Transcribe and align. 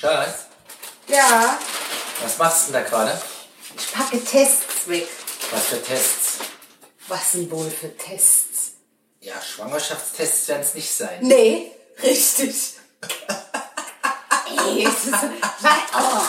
Schatz, 0.00 0.46
Ja, 1.08 1.58
was 2.22 2.38
machst 2.38 2.68
du 2.68 2.72
denn 2.72 2.82
da 2.84 2.88
gerade? 2.88 3.20
ich 3.76 3.92
packe 3.92 4.24
Tests 4.24 4.86
weg. 4.88 5.08
Was 5.50 5.66
für 5.66 5.82
Tests? 5.82 6.38
Was 7.08 7.32
denn 7.32 7.50
wohl 7.50 7.70
für 7.70 7.94
Tests? 7.96 8.72
Ja, 9.20 9.34
Schwangerschaftstests 9.42 10.48
werden 10.48 10.62
es 10.62 10.74
nicht 10.74 10.90
sein. 10.90 11.18
Nee, 11.20 11.72
richtig. 12.02 12.74
Ey, 14.66 14.84
ist, 14.84 15.08
oh. 15.12 16.20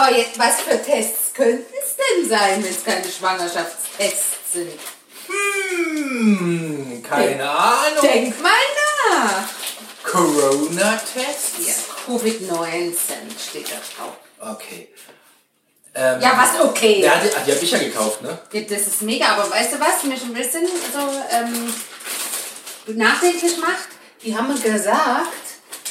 Oh, 0.00 0.14
jetzt, 0.14 0.38
was 0.38 0.60
für 0.60 0.80
Tests 0.82 1.32
könnten 1.34 1.74
es 1.82 1.96
denn 1.96 2.28
sein, 2.28 2.62
wenn 2.62 2.70
es 2.70 2.84
keine 2.84 3.10
Schwangerschaftstests 3.10 4.52
sind? 4.52 4.78
Hm, 5.26 7.02
keine 7.02 7.50
Ahnung. 7.50 8.00
Denk 8.02 8.40
mal 8.40 8.52
nach. 9.10 9.48
Corona-Tests? 10.04 11.66
Ja, 11.66 11.74
Covid-19 12.08 12.92
steht 13.38 13.66
da 13.70 13.76
drauf. 13.96 14.16
Okay. 14.56 14.88
Ähm, 15.94 16.20
Ja, 16.20 16.32
was 16.36 16.64
okay. 16.64 17.08
Hat 17.08 17.22
die, 17.24 17.28
ah, 17.36 17.42
die 17.46 17.52
hab 17.52 17.62
ich 17.62 17.70
ja 17.70 17.78
gekauft, 17.78 18.22
ne? 18.22 18.38
Das 18.52 18.86
ist 18.86 19.02
mega, 19.02 19.26
aber 19.26 19.50
weißt 19.50 19.74
du 19.74 19.80
was, 19.80 20.04
mich 20.04 20.22
ein 20.22 20.32
bisschen 20.32 20.66
so 20.66 20.98
ähm, 21.30 22.96
nachdenklich 22.96 23.58
macht? 23.58 23.88
Die 24.24 24.36
haben 24.36 24.48
mir 24.48 24.58
gesagt, 24.58 25.28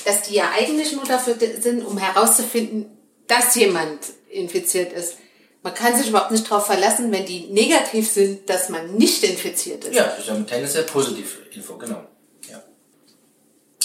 dass 0.05 0.23
die 0.23 0.35
ja 0.35 0.49
eigentlich 0.57 0.93
nur 0.93 1.05
dafür 1.05 1.35
sind, 1.59 1.85
um 1.85 1.97
herauszufinden, 1.97 2.97
dass 3.27 3.55
jemand 3.55 3.99
infiziert 4.29 4.93
ist. 4.93 5.15
Man 5.63 5.73
kann 5.73 5.95
sich 5.97 6.07
überhaupt 6.09 6.31
nicht 6.31 6.49
darauf 6.49 6.65
verlassen, 6.65 7.11
wenn 7.11 7.25
die 7.25 7.47
negativ 7.47 8.09
sind, 8.09 8.49
dass 8.49 8.69
man 8.69 8.95
nicht 8.95 9.23
infiziert 9.23 9.83
ist. 9.83 9.95
Ja, 9.95 10.03
das 10.05 10.19
ist 10.19 10.27
ja 10.27 10.35
tendenziell 10.35 10.83
positiv 10.83 11.39
Info, 11.51 11.77
genau. 11.77 12.03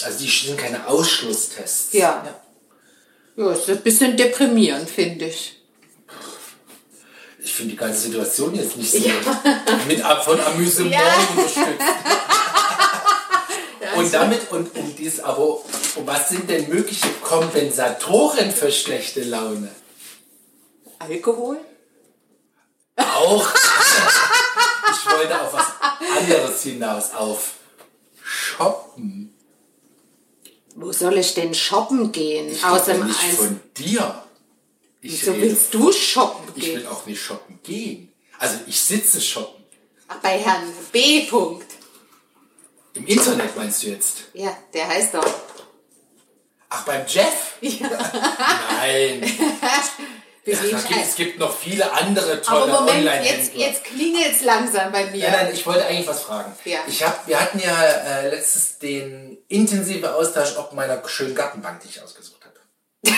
Ja. 0.03 0.07
Also 0.07 0.23
die 0.23 0.29
sind 0.29 0.57
keine 0.57 0.87
Ausschlusstests. 0.87 1.93
Ja. 1.93 2.23
Ja, 3.35 3.51
ist 3.51 3.69
ein 3.69 3.81
bisschen 3.81 4.15
deprimierend, 4.15 4.89
finde 4.89 5.25
ich. 5.25 5.59
Ich 7.39 7.53
finde 7.53 7.71
die 7.71 7.77
ganze 7.77 7.99
Situation 8.01 8.55
jetzt 8.55 8.77
nicht 8.77 8.91
so 8.91 8.99
mit 9.87 10.01
ab 10.03 10.23
von 10.23 10.39
Amüsement 10.39 10.93
Ja. 10.93 11.01
unterstützt. 11.35 11.67
und 13.95 14.13
damit, 14.13 14.51
und 14.51 14.75
um 14.77 14.95
dies, 14.95 15.19
aber 15.19 15.47
und 15.95 16.07
was 16.07 16.29
sind 16.29 16.49
denn 16.49 16.69
mögliche 16.69 17.09
Kompensatoren 17.21 18.51
für 18.51 18.71
schlechte 18.71 19.23
Laune? 19.23 19.69
Alkohol? 20.99 21.59
Auch. 22.95 23.47
ich 24.91 25.11
wollte 25.11 25.41
auf 25.41 25.53
was 25.53 25.65
anderes 26.17 26.63
hinaus, 26.63 27.13
auf 27.13 27.51
Shoppen. 28.23 29.32
Wo 30.75 30.91
soll 30.91 31.17
ich 31.17 31.33
denn 31.33 31.53
shoppen 31.53 32.11
gehen? 32.11 32.49
Ich 32.49 32.63
Außer 32.63 32.95
nicht 32.95 33.19
Eins. 33.23 33.35
von 33.35 33.59
dir. 33.77 34.23
Ich 35.01 35.21
Wieso 35.21 35.35
willst 35.35 35.73
du 35.73 35.91
shoppen 35.91 36.51
Ich 36.55 36.63
gehen? 36.63 36.79
will 36.79 36.87
auch 36.87 37.05
nicht 37.05 37.21
shoppen 37.21 37.59
gehen. 37.63 38.11
Also 38.39 38.55
ich 38.67 38.79
sitze 38.81 39.21
shoppen. 39.21 39.63
Ach, 40.07 40.17
bei 40.17 40.37
Herrn 40.39 40.63
B. 40.91 41.21
Punkt. 41.27 41.65
Im 42.93 43.05
Internet 43.07 43.55
meinst 43.55 43.83
du 43.83 43.87
jetzt? 43.87 44.23
Ja, 44.33 44.55
der 44.73 44.87
heißt 44.87 45.13
doch. 45.15 45.25
Ach, 46.69 46.85
beim 46.85 47.05
Jeff? 47.07 47.57
Nein. 47.61 49.21
Ja, 50.45 50.57
gibt, 50.59 51.01
es 51.01 51.15
gibt 51.15 51.39
noch 51.39 51.57
viele 51.57 51.89
andere 51.93 52.33
Aber 52.33 52.41
tolle 52.41 52.73
Moment, 52.73 52.97
jetzt, 52.97 53.07
Online-Händler. 53.07 53.59
jetzt 53.65 53.83
klingelt 53.85 54.31
es 54.33 54.41
langsam 54.41 54.91
bei 54.91 55.05
mir. 55.05 55.23
Nein, 55.29 55.31
nein, 55.31 55.53
ich 55.53 55.65
wollte 55.65 55.85
eigentlich 55.85 56.07
was 56.07 56.23
fragen. 56.23 56.53
Ja. 56.65 56.79
Ich 56.85 57.01
hab, 57.01 57.25
wir 57.27 57.39
hatten 57.39 57.59
ja 57.59 57.81
äh, 57.81 58.29
letztens 58.29 58.77
den 58.77 59.37
intensiven 59.47 60.09
Austausch 60.09 60.57
ob 60.57 60.73
meiner 60.73 61.01
schönen 61.07 61.33
Gartenbank, 61.33 61.79
die 61.81 61.87
ich 61.89 62.01
ausgesucht 62.01 62.41
habe. 62.43 63.15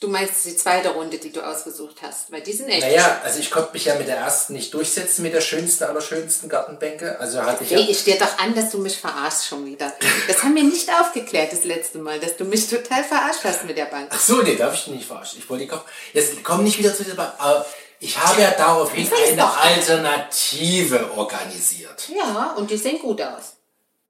Du 0.00 0.08
meinst 0.08 0.46
die 0.46 0.56
zweite 0.56 0.88
Runde, 0.94 1.18
die 1.18 1.30
du 1.30 1.42
ausgesucht 1.42 1.96
hast, 2.00 2.32
weil 2.32 2.40
die 2.40 2.54
sind 2.54 2.70
echt. 2.70 2.80
Naja, 2.80 3.20
also 3.22 3.38
ich 3.38 3.50
konnte 3.50 3.74
mich 3.74 3.84
ja 3.84 3.96
mit 3.96 4.08
der 4.08 4.16
ersten 4.16 4.54
nicht 4.54 4.72
durchsetzen, 4.72 5.20
mit 5.22 5.34
der 5.34 5.42
schönsten, 5.42 5.84
allerschönsten 5.84 6.48
Gartenbänke. 6.48 7.20
Also 7.20 7.42
hatte 7.42 7.64
ich 7.64 7.70
ja... 7.70 7.78
Hey, 7.78 7.90
ich 7.90 8.02
dir 8.04 8.16
doch 8.18 8.38
an, 8.38 8.54
dass 8.54 8.70
du 8.70 8.78
mich 8.78 8.96
verarschst 8.96 9.46
schon 9.46 9.66
wieder. 9.66 9.92
Das 10.26 10.42
haben 10.42 10.54
wir 10.54 10.62
nicht 10.62 10.88
aufgeklärt 10.90 11.52
das 11.52 11.64
letzte 11.64 11.98
Mal, 11.98 12.18
dass 12.18 12.34
du 12.38 12.44
mich 12.46 12.66
total 12.70 13.04
verarscht 13.04 13.44
hast 13.44 13.64
mit 13.66 13.76
der 13.76 13.84
Bank. 13.84 14.08
Ach 14.10 14.18
so, 14.18 14.40
nee, 14.40 14.56
darf 14.56 14.72
ich 14.72 14.86
nicht 14.86 15.04
verarschen. 15.06 15.38
Ich 15.38 15.50
wollte 15.50 15.64
die 15.64 15.68
kaufen. 15.68 15.84
Jetzt 16.14 16.42
komm 16.44 16.64
nicht 16.64 16.78
wieder 16.78 16.94
zu 16.94 17.04
dieser 17.04 17.16
Bank. 17.16 17.34
Aber 17.36 17.66
ich 17.98 18.16
habe 18.16 18.40
ja 18.40 18.52
daraufhin 18.52 19.06
eine 19.28 19.36
doch- 19.36 19.62
Alternative 19.62 21.10
organisiert. 21.14 22.08
Ja, 22.08 22.54
und 22.56 22.70
die 22.70 22.78
sehen 22.78 23.00
gut 23.00 23.20
aus. 23.20 23.56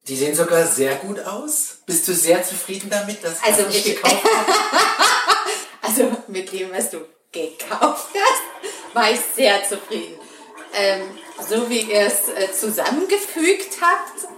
Die 0.07 0.17
sehen 0.17 0.37
sogar 0.37 0.65
sehr 0.69 0.95
gut 0.95 1.19
aus. 1.19 1.79
Bist 1.85 2.07
du 2.07 2.15
sehr 2.15 2.45
zufrieden 2.45 2.89
damit, 2.91 3.25
dass 3.25 3.43
Also 3.43 3.67
ich- 3.69 3.85
gekauft 3.85 4.23
habe? 4.25 4.53
Mit 6.31 6.53
dem, 6.53 6.73
was 6.73 6.91
du 6.91 6.99
gekauft 7.33 8.09
hast, 8.15 8.95
war 8.95 9.11
ich 9.11 9.19
sehr 9.35 9.65
zufrieden. 9.65 10.17
Ähm, 10.75 11.03
so 11.49 11.69
wie 11.69 11.81
ihr 11.81 12.03
es 12.03 12.29
äh, 12.29 12.53
zusammengefügt 12.53 13.79
habt, 13.81 14.29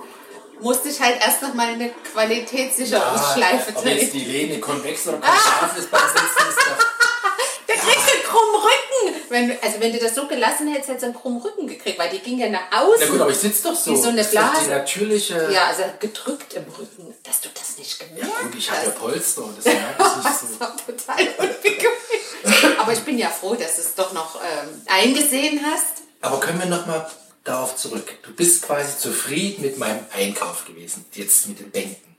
musste 0.60 0.88
ich 0.88 1.00
halt 1.00 1.20
erst 1.20 1.42
noch 1.42 1.52
mal 1.52 1.68
eine 1.68 1.90
Qualitätssicherungsschleife 2.12 3.72
jetzt 3.72 3.84
drehen. 3.84 4.10
die 4.12 4.24
Lehne 4.24 4.60
konvex 4.60 5.06
oder 5.08 5.18
konkav 5.18 5.76
ist 5.76 5.90
beim 5.90 6.00
Sitzen 6.00 6.48
ist 6.48 6.58
doch... 6.58 6.86
Der 7.68 7.76
kriegt 7.76 8.12
einen 8.12 8.22
krummen 8.22 8.54
Rücken. 8.62 8.81
Wenn, 9.28 9.50
also 9.62 9.80
wenn 9.80 9.92
du 9.92 9.98
das 9.98 10.14
so 10.14 10.26
gelassen 10.26 10.68
hättest, 10.68 10.88
hättest 10.88 11.02
du 11.02 11.06
einen 11.06 11.14
krummen 11.14 11.40
Rücken 11.40 11.66
gekriegt, 11.66 11.98
weil 11.98 12.10
die 12.10 12.18
ging 12.18 12.38
ja 12.38 12.48
nach 12.48 12.70
außen. 12.72 13.00
Na 13.00 13.06
gut, 13.06 13.20
aber 13.20 13.30
ich 13.30 13.36
sitze 13.38 13.62
doch 13.68 13.74
so. 13.74 13.92
Wie 13.92 13.96
so 13.96 14.08
eine 14.08 14.18
Das 14.18 14.26
ist 14.28 14.34
doch 14.36 14.40
Die 14.42 14.50
Blase. 14.66 14.70
natürliche... 14.70 15.48
ja, 15.52 15.64
also 15.66 15.82
gedrückt 15.98 16.54
im 16.54 16.64
Rücken, 16.64 17.14
dass 17.22 17.40
du 17.40 17.48
das 17.54 17.78
nicht 17.78 18.00
Ja, 18.00 18.06
gemerkt 18.08 18.42
gut, 18.42 18.54
ich 18.58 18.70
habe 18.70 18.84
ja. 18.86 18.90
Polster, 18.90 19.42
das 19.56 19.64
merke 19.64 19.94
ich 19.98 20.16
nicht 20.16 20.24
Das 20.24 20.40
so. 20.40 20.60
war 20.60 20.76
total 20.76 21.28
unbequem. 21.38 22.78
Aber 22.78 22.92
ich 22.92 23.00
bin 23.00 23.18
ja 23.18 23.28
froh, 23.28 23.54
dass 23.54 23.76
du 23.76 23.82
es 23.82 23.94
doch 23.94 24.12
noch 24.12 24.36
ähm, 24.42 24.82
eingesehen 24.86 25.60
hast. 25.64 26.02
Aber 26.20 26.40
können 26.40 26.58
wir 26.60 26.66
nochmal 26.66 27.08
darauf 27.44 27.76
zurück. 27.76 28.18
Du 28.22 28.32
bist 28.34 28.62
quasi 28.62 28.96
zufrieden 28.98 29.62
mit 29.62 29.78
meinem 29.78 30.04
Einkauf 30.14 30.64
gewesen, 30.64 31.04
jetzt 31.14 31.48
mit 31.48 31.58
den 31.60 31.70
Bänken. 31.70 32.16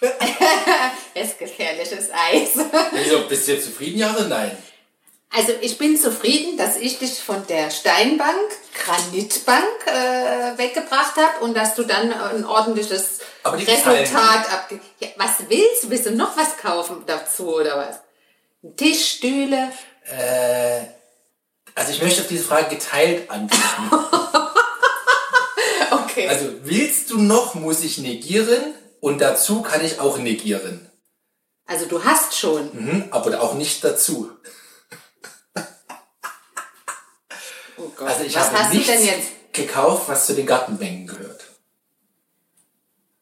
Es 1.14 1.28
ist 1.28 1.38
gefährliches 1.38 2.08
Eis. 2.12 2.50
Also, 2.92 3.28
bist 3.28 3.46
du 3.46 3.52
jetzt 3.52 3.66
zufrieden, 3.66 3.98
ja 3.98 4.12
oder 4.14 4.24
nein? 4.26 4.56
Also 5.34 5.52
ich 5.62 5.78
bin 5.78 5.98
zufrieden, 5.98 6.58
dass 6.58 6.76
ich 6.76 6.98
dich 6.98 7.22
von 7.22 7.46
der 7.46 7.70
Steinbank, 7.70 8.50
Granitbank 8.84 9.86
äh, 9.86 10.58
weggebracht 10.58 11.16
habe 11.16 11.44
und 11.44 11.56
dass 11.56 11.74
du 11.74 11.84
dann 11.84 12.12
ein 12.12 12.44
ordentliches 12.44 13.20
Resultat 13.44 14.52
abge... 14.52 14.80
Ja, 15.00 15.08
was 15.16 15.30
willst 15.48 15.84
du? 15.84 15.90
Willst 15.90 16.06
du 16.06 16.14
noch 16.14 16.36
was 16.36 16.58
kaufen 16.58 17.04
dazu 17.06 17.54
oder 17.56 17.78
was? 17.78 18.76
Tischstühle? 18.76 19.72
Äh, 20.04 20.82
also 21.74 21.92
ich 21.92 22.02
möchte 22.02 22.20
auf 22.20 22.28
diese 22.28 22.44
Frage 22.44 22.76
geteilt 22.76 23.30
antworten. 23.30 23.90
Okay. 26.12 26.28
Also 26.28 26.46
willst 26.64 27.10
du 27.10 27.18
noch, 27.18 27.54
muss 27.54 27.82
ich 27.82 27.96
negieren 27.96 28.74
und 29.00 29.20
dazu 29.20 29.62
kann 29.62 29.82
ich 29.82 29.98
auch 29.98 30.18
negieren. 30.18 30.90
Also 31.66 31.86
du 31.86 32.04
hast 32.04 32.36
schon. 32.36 32.68
Mhm, 32.74 33.04
aber 33.10 33.40
auch 33.40 33.54
nicht 33.54 33.82
dazu. 33.82 34.30
Oh 37.78 37.82
Gott. 37.88 37.91
Also 38.06 38.24
ich 38.24 38.34
was 38.34 38.46
habe 38.46 38.58
hast 38.58 38.74
du 38.74 38.80
denn 38.80 39.04
jetzt? 39.04 39.28
gekauft, 39.52 40.08
was 40.08 40.26
zu 40.26 40.34
den 40.34 40.46
Gartenbänken 40.46 41.06
gehört. 41.06 41.44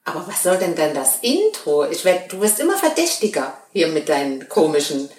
Aber 0.04 0.26
was 0.26 0.42
soll 0.42 0.58
denn 0.58 0.74
dann 0.74 0.94
das 0.94 1.18
Intro? 1.20 1.84
Ich 1.84 2.04
werd, 2.04 2.32
du 2.32 2.40
wirst 2.40 2.58
immer 2.58 2.76
verdächtiger 2.76 3.56
hier 3.72 3.88
mit 3.88 4.08
deinen 4.08 4.48
komischen. 4.48 5.10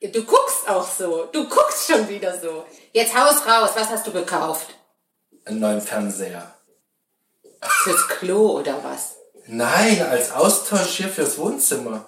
Du 0.00 0.24
guckst 0.24 0.68
auch 0.68 0.88
so. 0.88 1.24
Du 1.32 1.48
guckst 1.48 1.90
schon 1.90 2.08
wieder 2.08 2.38
so. 2.38 2.66
Jetzt 2.92 3.16
Haus 3.16 3.46
raus. 3.46 3.70
Was 3.74 3.88
hast 3.88 4.06
du 4.06 4.12
gekauft? 4.12 4.68
Einen 5.44 5.60
neuen 5.60 5.80
Fernseher. 5.80 6.54
Fürs 7.62 8.06
Klo 8.08 8.58
oder 8.58 8.82
was? 8.84 9.16
Nein, 9.46 10.02
als 10.02 10.30
Austausch 10.30 10.96
hier 10.96 11.08
fürs 11.08 11.38
Wohnzimmer. 11.38 12.04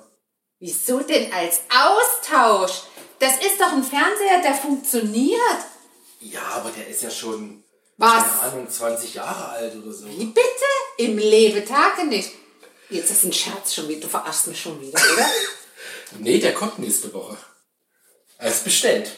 Wieso 0.58 1.00
denn 1.00 1.32
als 1.32 1.60
Austausch? 1.70 2.82
Das 3.18 3.36
ist 3.36 3.60
doch 3.60 3.72
ein 3.72 3.82
Fernseher, 3.82 4.42
der 4.42 4.54
funktioniert. 4.54 5.40
Ja, 6.20 6.42
aber 6.56 6.70
der 6.70 6.86
ist 6.88 7.02
ja 7.02 7.10
schon, 7.10 7.64
Was? 7.96 8.22
keine 8.24 8.40
Ahnung, 8.52 8.70
20 8.70 9.14
Jahre 9.14 9.48
alt 9.50 9.74
oder 9.76 9.92
so. 9.92 10.06
Wie 10.08 10.26
bitte? 10.26 10.40
Im 10.98 11.16
Lebetage 11.18 12.04
nicht. 12.06 12.30
Jetzt 12.90 13.10
ist 13.10 13.24
ein 13.24 13.32
Scherz 13.32 13.74
schon 13.74 13.88
wieder. 13.88 14.00
Du 14.02 14.08
verarschst 14.08 14.46
mich 14.48 14.60
schon 14.60 14.80
wieder, 14.80 14.98
oder? 15.14 15.26
Nee, 16.18 16.38
der 16.40 16.52
kommt 16.52 16.80
nächste 16.80 17.12
Woche. 17.14 17.36
Er 18.38 18.50
ist 18.50 18.64
bestellt. 18.64 19.12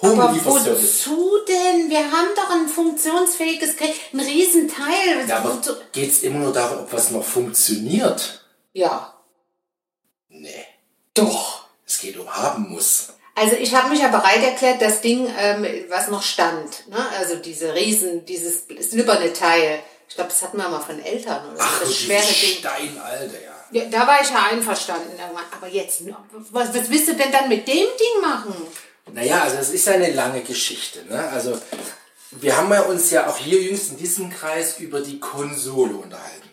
Aber 0.00 0.28
Home-Lieferservice. 0.28 1.06
wozu 1.08 1.38
denn? 1.46 1.90
Wir 1.90 2.10
haben 2.10 2.28
doch 2.36 2.50
ein 2.50 2.68
funktionsfähiges 2.68 3.76
Gerät, 3.76 3.94
ein 4.12 4.20
Riesenteil. 4.20 5.28
Ja, 5.28 5.38
aber 5.38 5.54
Wozu- 5.54 5.76
geht 5.92 6.10
es 6.10 6.22
immer 6.22 6.38
nur 6.40 6.52
darum, 6.52 6.80
ob 6.84 6.92
was 6.92 7.10
noch 7.10 7.24
funktioniert? 7.24 8.44
ja. 8.72 9.14
Nee. 10.28 10.66
Doch. 11.14 11.66
Es 11.86 12.00
geht 12.00 12.16
um 12.18 12.28
haben 12.32 12.68
muss. 12.70 13.08
Also 13.38 13.56
ich 13.56 13.74
habe 13.74 13.90
mich 13.90 14.00
ja 14.00 14.08
bereit 14.08 14.42
erklärt, 14.42 14.82
das 14.82 15.00
Ding, 15.00 15.32
ähm, 15.38 15.66
was 15.88 16.08
noch 16.08 16.22
stand, 16.22 16.88
ne? 16.88 17.08
also 17.18 17.36
diese 17.36 17.74
Riesen, 17.74 18.24
dieses 18.24 18.64
silberne 18.80 19.32
Teil 19.32 19.80
Ich 20.08 20.14
glaube, 20.14 20.30
das 20.30 20.42
hatten 20.42 20.56
wir 20.56 20.68
mal 20.68 20.80
von 20.80 21.00
Eltern 21.00 21.50
oder 21.50 21.56
so. 21.56 21.62
Ach, 21.64 21.80
das 21.80 21.96
schwere 21.96 22.22
Ding. 22.22 22.58
Steinalter, 22.58 23.40
ja. 23.44 23.58
Ja, 23.70 23.84
da 23.90 24.06
war 24.06 24.20
ich 24.22 24.30
ja 24.30 24.46
einverstanden. 24.50 25.12
Aber 25.56 25.68
jetzt, 25.68 26.02
was, 26.50 26.74
was 26.74 26.90
willst 26.90 27.08
du 27.08 27.14
denn 27.14 27.30
dann 27.30 27.48
mit 27.48 27.68
dem 27.68 27.74
Ding 27.74 28.20
machen? 28.22 28.54
Naja, 29.12 29.42
also 29.42 29.56
es 29.56 29.70
ist 29.70 29.88
eine 29.88 30.10
lange 30.12 30.42
Geschichte. 30.42 31.04
Ne? 31.04 31.28
Also 31.28 31.58
wir 32.32 32.56
haben 32.56 32.72
ja 32.72 32.82
uns 32.82 33.10
ja 33.10 33.28
auch 33.28 33.38
hier 33.38 33.60
jüngst 33.60 33.90
in 33.90 33.96
diesem 33.98 34.30
Kreis 34.30 34.78
über 34.78 35.00
die 35.00 35.20
Konsole 35.20 35.94
unterhalten. 35.94 36.48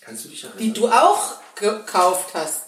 Kannst 0.00 0.24
du 0.24 0.28
dich 0.28 0.44
erinnern? 0.44 0.58
Die 0.58 0.72
du 0.72 0.88
auch 0.88 1.36
gekauft 1.54 2.30
hast. 2.34 2.62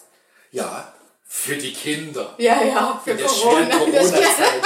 Ja, 0.51 0.92
für 1.35 1.57
die 1.57 1.73
Kinder. 1.73 2.35
Ja, 2.37 2.63
ja, 2.63 3.01
für 3.03 3.11
In 3.11 3.17
der 3.17 3.27
schweren 3.27 3.69
Corona-Zeit. 3.69 4.61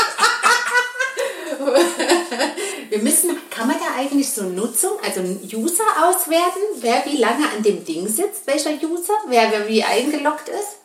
Wir 2.89 2.99
müssen, 2.99 3.35
kann 3.49 3.67
man 3.67 3.77
da 3.79 3.95
eigentlich 3.97 4.29
so 4.29 4.43
Nutzung, 4.43 4.99
also 5.01 5.21
einen 5.21 5.39
User 5.53 5.85
auswerten, 6.03 6.61
wer 6.81 7.03
wie 7.05 7.17
lange 7.17 7.49
an 7.49 7.63
dem 7.63 7.83
Ding 7.83 8.07
sitzt, 8.07 8.45
welcher 8.45 8.71
User, 8.71 9.13
wer, 9.27 9.51
wer 9.51 9.67
wie 9.67 9.83
eingeloggt 9.83 10.49
ist? 10.49 10.77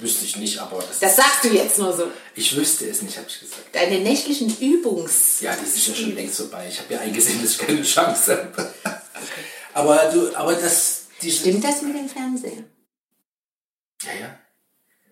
Wüsste 0.00 0.26
ich 0.26 0.36
nicht, 0.36 0.58
aber 0.58 0.82
das, 0.82 0.98
Das 0.98 1.16
sagst 1.16 1.44
du 1.44 1.48
jetzt 1.48 1.78
nur 1.78 1.96
so. 1.96 2.10
ich 2.34 2.54
wüsste 2.56 2.88
es 2.88 3.00
nicht, 3.00 3.16
habe 3.16 3.28
ich 3.28 3.40
gesagt. 3.40 3.72
Deine 3.72 4.00
nächtlichen 4.00 4.54
Übungs... 4.60 5.40
Ja, 5.40 5.56
die 5.56 5.64
ist 5.64 5.88
ja 5.88 5.94
schon 5.94 6.14
längst 6.14 6.36
vorbei. 6.36 6.66
Ich 6.68 6.78
habe 6.80 6.92
ja 6.94 7.00
eingesehen, 7.00 7.40
dass 7.40 7.52
ich 7.52 7.58
keine 7.58 7.82
Chance 7.82 8.50
habe. 8.54 8.74
aber 9.74 10.10
du, 10.12 10.36
aber 10.36 10.54
das, 10.54 11.06
die 11.22 11.30
Stimmt 11.32 11.64
das 11.64 11.82
mit 11.82 11.96
dem 11.96 12.08
Fernseher? 12.08 12.64
Ja, 14.02 14.12
ja. 14.20 14.38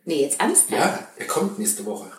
Nee, 0.07 0.23
jetzt 0.23 0.41
ernsthaft? 0.41 0.71
Ja, 0.71 1.09
er 1.17 1.27
kommt 1.27 1.59
nächste 1.59 1.85
Woche. 1.85 2.11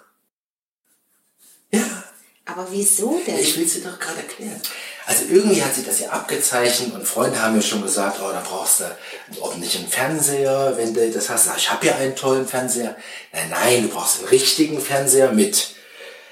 Ja. 1.71 2.03
Aber 2.45 2.67
wieso 2.69 3.19
denn? 3.25 3.39
Ich 3.39 3.57
will 3.57 3.65
es 3.65 3.73
dir 3.73 3.83
doch 3.83 3.97
gerade 3.99 4.19
erklären. 4.19 4.61
Also 5.05 5.23
irgendwie 5.29 5.63
hat 5.63 5.73
sich 5.73 5.85
das 5.85 5.99
ja 6.01 6.09
abgezeichnet 6.09 6.93
und 6.93 7.05
Freunde 7.05 7.41
haben 7.41 7.55
mir 7.55 7.61
schon 7.61 7.81
gesagt, 7.81 8.19
oh, 8.21 8.29
da 8.29 8.41
brauchst 8.45 8.81
du 8.81 8.85
einen 8.85 9.39
ordentlichen 9.39 9.87
Fernseher, 9.87 10.73
wenn 10.75 10.93
du 10.93 11.09
das 11.11 11.29
hast. 11.29 11.49
Ich 11.57 11.71
habe 11.71 11.87
ja 11.87 11.95
einen 11.95 12.15
tollen 12.15 12.45
Fernseher. 12.45 12.95
Nein, 13.31 13.49
nein, 13.49 13.83
du 13.83 13.89
brauchst 13.89 14.19
einen 14.19 14.27
richtigen 14.27 14.81
Fernseher 14.81 15.31
mit. 15.31 15.75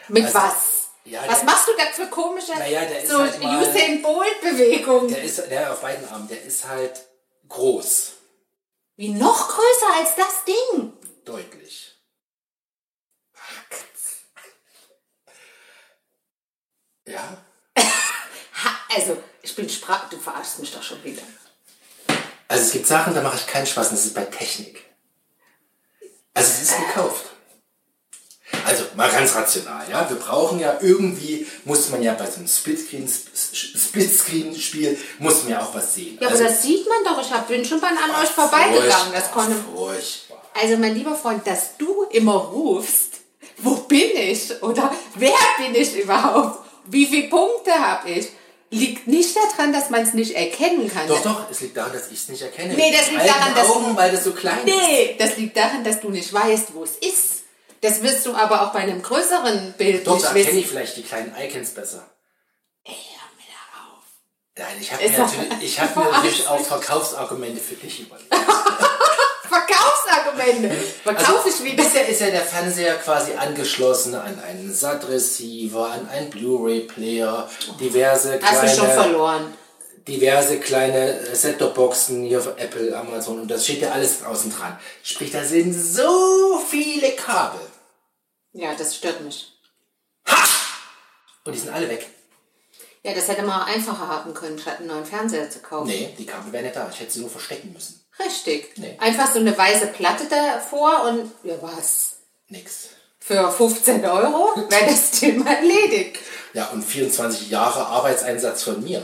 mit 0.09 0.25
also- 0.25 0.37
was? 0.37 0.53
Ja, 1.05 1.21
was 1.27 1.37
der- 1.39 1.45
machst 1.45 1.67
du 1.67 1.71
da 1.77 1.83
für 1.93 2.09
komische 2.09 2.51
ist 2.51 3.11
so 3.11 3.19
halt 3.19 3.41
mal- 3.41 3.61
Usain 3.61 4.01
Bolt 4.01 4.41
Bewegungen? 4.41 5.07
Der 5.09 5.23
ist 5.23 5.37
der 5.49 5.71
auf 5.71 5.81
beiden 5.81 6.07
Armen, 6.09 6.27
der 6.27 6.43
ist 6.43 6.67
halt 6.67 7.05
groß. 7.47 8.13
Wie 8.97 9.09
noch 9.09 9.49
größer 9.49 9.93
als 9.99 10.15
das 10.15 10.45
Ding? 10.47 10.93
Deutlich. 11.25 11.91
Ja? 17.07 17.37
Also, 18.95 19.21
ich 19.41 19.55
bin 19.55 19.69
sprach, 19.69 20.09
du 20.09 20.17
verarschst 20.17 20.59
mich 20.59 20.71
doch 20.71 20.83
schon 20.83 21.03
wieder. 21.03 21.21
Also 22.47 22.63
es 22.63 22.71
gibt 22.71 22.87
Sachen, 22.87 23.13
da 23.13 23.21
mache 23.21 23.37
ich 23.37 23.47
keinen 23.47 23.65
Spaß, 23.65 23.89
und 23.89 23.95
das 23.97 24.05
ist 24.05 24.13
bei 24.13 24.25
Technik. 24.25 24.83
Also 26.33 26.51
es 26.51 26.61
ist 26.61 26.77
gekauft. 26.77 27.25
Also 28.65 28.85
mal 28.95 29.11
ganz 29.11 29.35
rational, 29.35 29.89
ja. 29.89 30.09
Wir 30.09 30.17
brauchen 30.17 30.59
ja 30.59 30.77
irgendwie, 30.81 31.45
muss 31.65 31.89
man 31.89 32.01
ja 32.01 32.13
bei 32.13 32.29
so 32.29 32.37
einem 32.37 32.47
Splitscreen- 32.47 33.07
Splitscreen-Spiel, 33.07 34.97
muss 35.19 35.43
man 35.43 35.51
ja 35.53 35.61
auch 35.63 35.73
was 35.73 35.93
sehen. 35.95 36.17
Ja, 36.21 36.29
also, 36.29 36.43
aber 36.43 36.53
das 36.53 36.63
sieht 36.63 36.87
man 36.87 37.03
doch. 37.03 37.21
Ich 37.21 37.31
hab, 37.31 37.47
bin 37.47 37.65
schon 37.65 37.79
mal 37.79 37.95
an 37.95 38.23
euch 38.23 38.29
vorbeigegangen. 38.29 39.11
Das 39.13 39.31
konnte, 39.31 39.55
Furchtbar. 39.55 40.24
Also, 40.61 40.77
mein 40.77 40.95
lieber 40.95 41.15
Freund, 41.15 41.45
dass 41.45 41.77
du 41.77 42.03
immer 42.11 42.35
rufst, 42.35 43.13
wo 43.57 43.75
bin 43.75 44.11
ich? 44.15 44.61
Oder 44.63 44.93
wer 45.15 45.33
bin 45.57 45.75
ich 45.75 45.95
überhaupt? 45.97 46.59
Wie 46.85 47.05
viele 47.05 47.27
Punkte 47.29 47.71
habe 47.73 48.09
ich? 48.09 48.27
Liegt 48.71 49.07
nicht 49.07 49.35
daran, 49.35 49.71
dass 49.71 49.89
man 49.89 50.01
es 50.01 50.13
nicht 50.13 50.31
erkennen 50.35 50.91
kann. 50.91 51.07
Doch, 51.07 51.21
doch, 51.21 51.49
es 51.51 51.61
liegt 51.61 51.77
daran, 51.77 51.93
dass 51.93 52.07
ich 52.11 52.17
es 52.17 52.27
nicht 52.29 52.41
erkenne. 52.41 52.73
Nee, 52.73 52.91
das 52.91 53.09
liegt 53.09 53.21
alten 53.21 53.33
daran, 53.33 53.55
dass- 53.55 53.69
Augen, 53.69 53.95
weil 53.95 54.11
das 54.11 54.23
so 54.23 54.31
klein 54.33 54.57
ist. 54.67 54.75
Nee, 54.75 55.15
das 55.17 55.37
liegt 55.37 55.55
daran, 55.55 55.83
dass 55.83 56.01
du 56.01 56.09
nicht 56.09 56.33
weißt, 56.33 56.73
wo 56.73 56.83
es 56.83 56.95
ist. 56.97 57.43
Das 57.81 58.01
wirst 58.01 58.25
du 58.25 58.33
aber 58.33 58.63
auch 58.63 58.73
bei 58.73 58.79
einem 58.79 59.01
größeren 59.01 59.75
Bild 59.77 60.07
Doch, 60.07 60.15
nicht 60.15 60.25
da 60.25 60.29
erkenne 60.29 60.47
wissen. 60.47 60.57
ich 60.59 60.67
vielleicht 60.67 60.97
die 60.97 61.03
kleinen 61.03 61.33
Icons 61.39 61.69
besser. 61.69 62.09
Ey, 62.83 62.93
hör 62.93 63.29
mir 63.37 63.45
da 63.53 63.93
auf. 63.93 64.03
Nein, 64.57 64.77
ich 64.81 64.91
habe 64.91 65.03
Ist 65.03 65.11
mir, 65.11 65.17
natürlich- 65.19 65.63
ich 65.63 65.79
hab 65.79 65.95
mir 65.95 66.03
natürlich 66.11 66.47
auch 66.47 66.59
Verkaufsargumente 66.59 67.61
für 67.61 67.75
dich 67.75 67.99
überlegt. 68.01 68.33
Verkaufsargumente. 70.35 70.75
Verkauf 71.03 71.45
ich 71.47 71.63
wieder. 71.63 71.83
Bisher 71.83 72.07
ist 72.07 72.21
ja 72.21 72.29
der 72.31 72.41
Fernseher 72.41 72.95
quasi 72.95 73.33
angeschlossen 73.33 74.15
an 74.15 74.39
einen 74.39 74.73
SAT-Receiver, 74.73 75.89
an 75.91 76.07
einen 76.09 76.29
Blu-ray-Player, 76.29 77.49
diverse 77.79 78.39
Hast 78.41 78.63
du 78.63 78.67
schon 78.67 78.85
kleine, 78.85 79.01
verloren. 79.01 79.53
diverse 80.07 80.59
kleine 80.59 81.35
Set-Top-Boxen 81.35 82.23
hier 82.23 82.41
für 82.41 82.57
Apple, 82.57 82.95
Amazon 82.97 83.39
und 83.41 83.47
das 83.49 83.63
steht 83.63 83.81
ja 83.81 83.91
alles 83.91 84.23
außen 84.23 84.51
dran. 84.55 84.77
Sprich, 85.03 85.31
da 85.31 85.43
sind 85.43 85.73
so 85.73 86.59
viele 86.69 87.11
Kabel 87.13 87.59
Ja, 88.53 88.73
das 88.77 88.95
stört 88.95 89.21
mich. 89.21 89.51
und 91.45 91.53
die 91.53 91.59
sind 91.59 91.73
alle 91.73 91.89
weg. 91.89 92.07
Ja, 93.03 93.13
das 93.13 93.27
hätte 93.27 93.43
man 93.43 93.61
auch 93.61 93.67
einfacher 93.67 94.07
haben 94.07 94.33
können, 94.33 94.57
statt 94.57 94.79
einen 94.79 94.87
neuen 94.87 95.05
Fernseher 95.05 95.47
zu 95.49 95.59
kaufen. 95.59 95.87
Nee, 95.87 96.15
die 96.17 96.25
Kabel 96.25 96.51
wären 96.51 96.63
nicht 96.63 96.75
da. 96.75 96.89
Ich 96.91 96.99
hätte 96.99 97.11
sie 97.11 97.19
nur 97.19 97.29
verstecken 97.29 97.71
müssen. 97.71 98.03
Richtig. 98.19 98.77
Nee. 98.77 98.97
Einfach 98.99 99.33
so 99.33 99.39
eine 99.39 99.57
weiße 99.57 99.87
Platte 99.87 100.25
davor 100.29 101.03
und 101.09 101.31
ja 101.43 101.55
was? 101.61 102.17
Nix. 102.47 102.89
Für 103.19 103.51
15 103.51 104.05
Euro 104.05 104.55
wäre 104.69 104.85
das 104.85 105.11
Thema 105.11 105.51
erledigt. 105.51 106.19
Ja, 106.53 106.67
und 106.67 106.83
24 106.83 107.49
Jahre 107.49 107.85
Arbeitseinsatz 107.87 108.63
von 108.63 108.83
mir. 108.83 109.03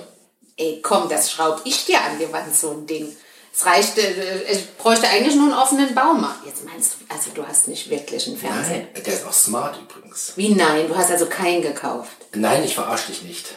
Ey, 0.58 0.80
komm, 0.82 1.10
das 1.10 1.32
schraub 1.32 1.62
ich 1.66 1.86
dir 1.86 2.00
an 2.02 2.20
die 2.20 2.32
Wand, 2.32 2.56
so 2.56 2.72
ein 2.72 2.86
Ding. 2.86 3.16
Es 3.54 3.66
reichte, 3.66 4.02
äh, 4.02 4.52
ich 4.52 4.78
bräuchte 4.78 5.08
eigentlich 5.08 5.36
nur 5.36 5.46
einen 5.46 5.60
offenen 5.60 5.94
Baumarkt. 5.94 6.46
Jetzt 6.46 6.64
meinst 6.64 6.94
du, 6.94 7.14
also 7.14 7.32
du 7.34 7.46
hast 7.46 7.68
nicht 7.68 7.90
wirklich 7.90 8.28
einen 8.28 8.38
Fernseher. 8.38 8.88
Nein, 8.94 9.04
der 9.04 9.14
ist 9.14 9.26
auch 9.26 9.34
smart 9.34 9.78
übrigens. 9.82 10.34
Wie 10.36 10.56
nein? 10.56 10.88
Du 10.88 10.96
hast 10.96 11.12
also 11.12 11.26
keinen 11.26 11.62
gekauft. 11.62 12.12
Nein, 12.34 12.64
ich 12.64 12.76
verarsche 12.76 13.08
dich 13.08 13.24
nicht. 13.24 13.56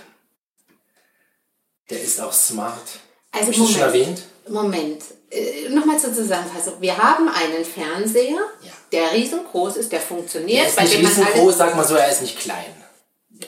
Der 1.90 2.00
ist 2.00 2.20
auch 2.20 2.32
smart. 2.32 2.98
Also 3.34 3.46
Hab 3.46 3.52
ich 3.52 3.58
das 3.58 3.66
schon 3.70 3.80
Moment. 3.80 3.94
erwähnt? 3.94 4.22
Moment, 4.48 5.02
äh, 5.30 5.68
nochmal 5.70 5.98
zur 5.98 6.14
Zusammenfassung. 6.14 6.74
Wir 6.80 6.96
haben 6.98 7.28
einen 7.28 7.64
Fernseher, 7.64 8.38
Ja. 8.62 8.72
der 8.92 9.12
riesengroß 9.12 9.76
ist, 9.76 9.90
der 9.90 10.00
funktioniert, 10.00 10.64
Er 10.64 10.68
ist 10.68 10.80
nicht 10.80 10.98
riesengroß, 10.98 11.56
sag 11.58 11.74
mal 11.74 11.84
so, 11.86 11.94
er 11.96 12.10
ist 12.10 12.22
nicht 12.22 12.38
klein. 12.38 12.64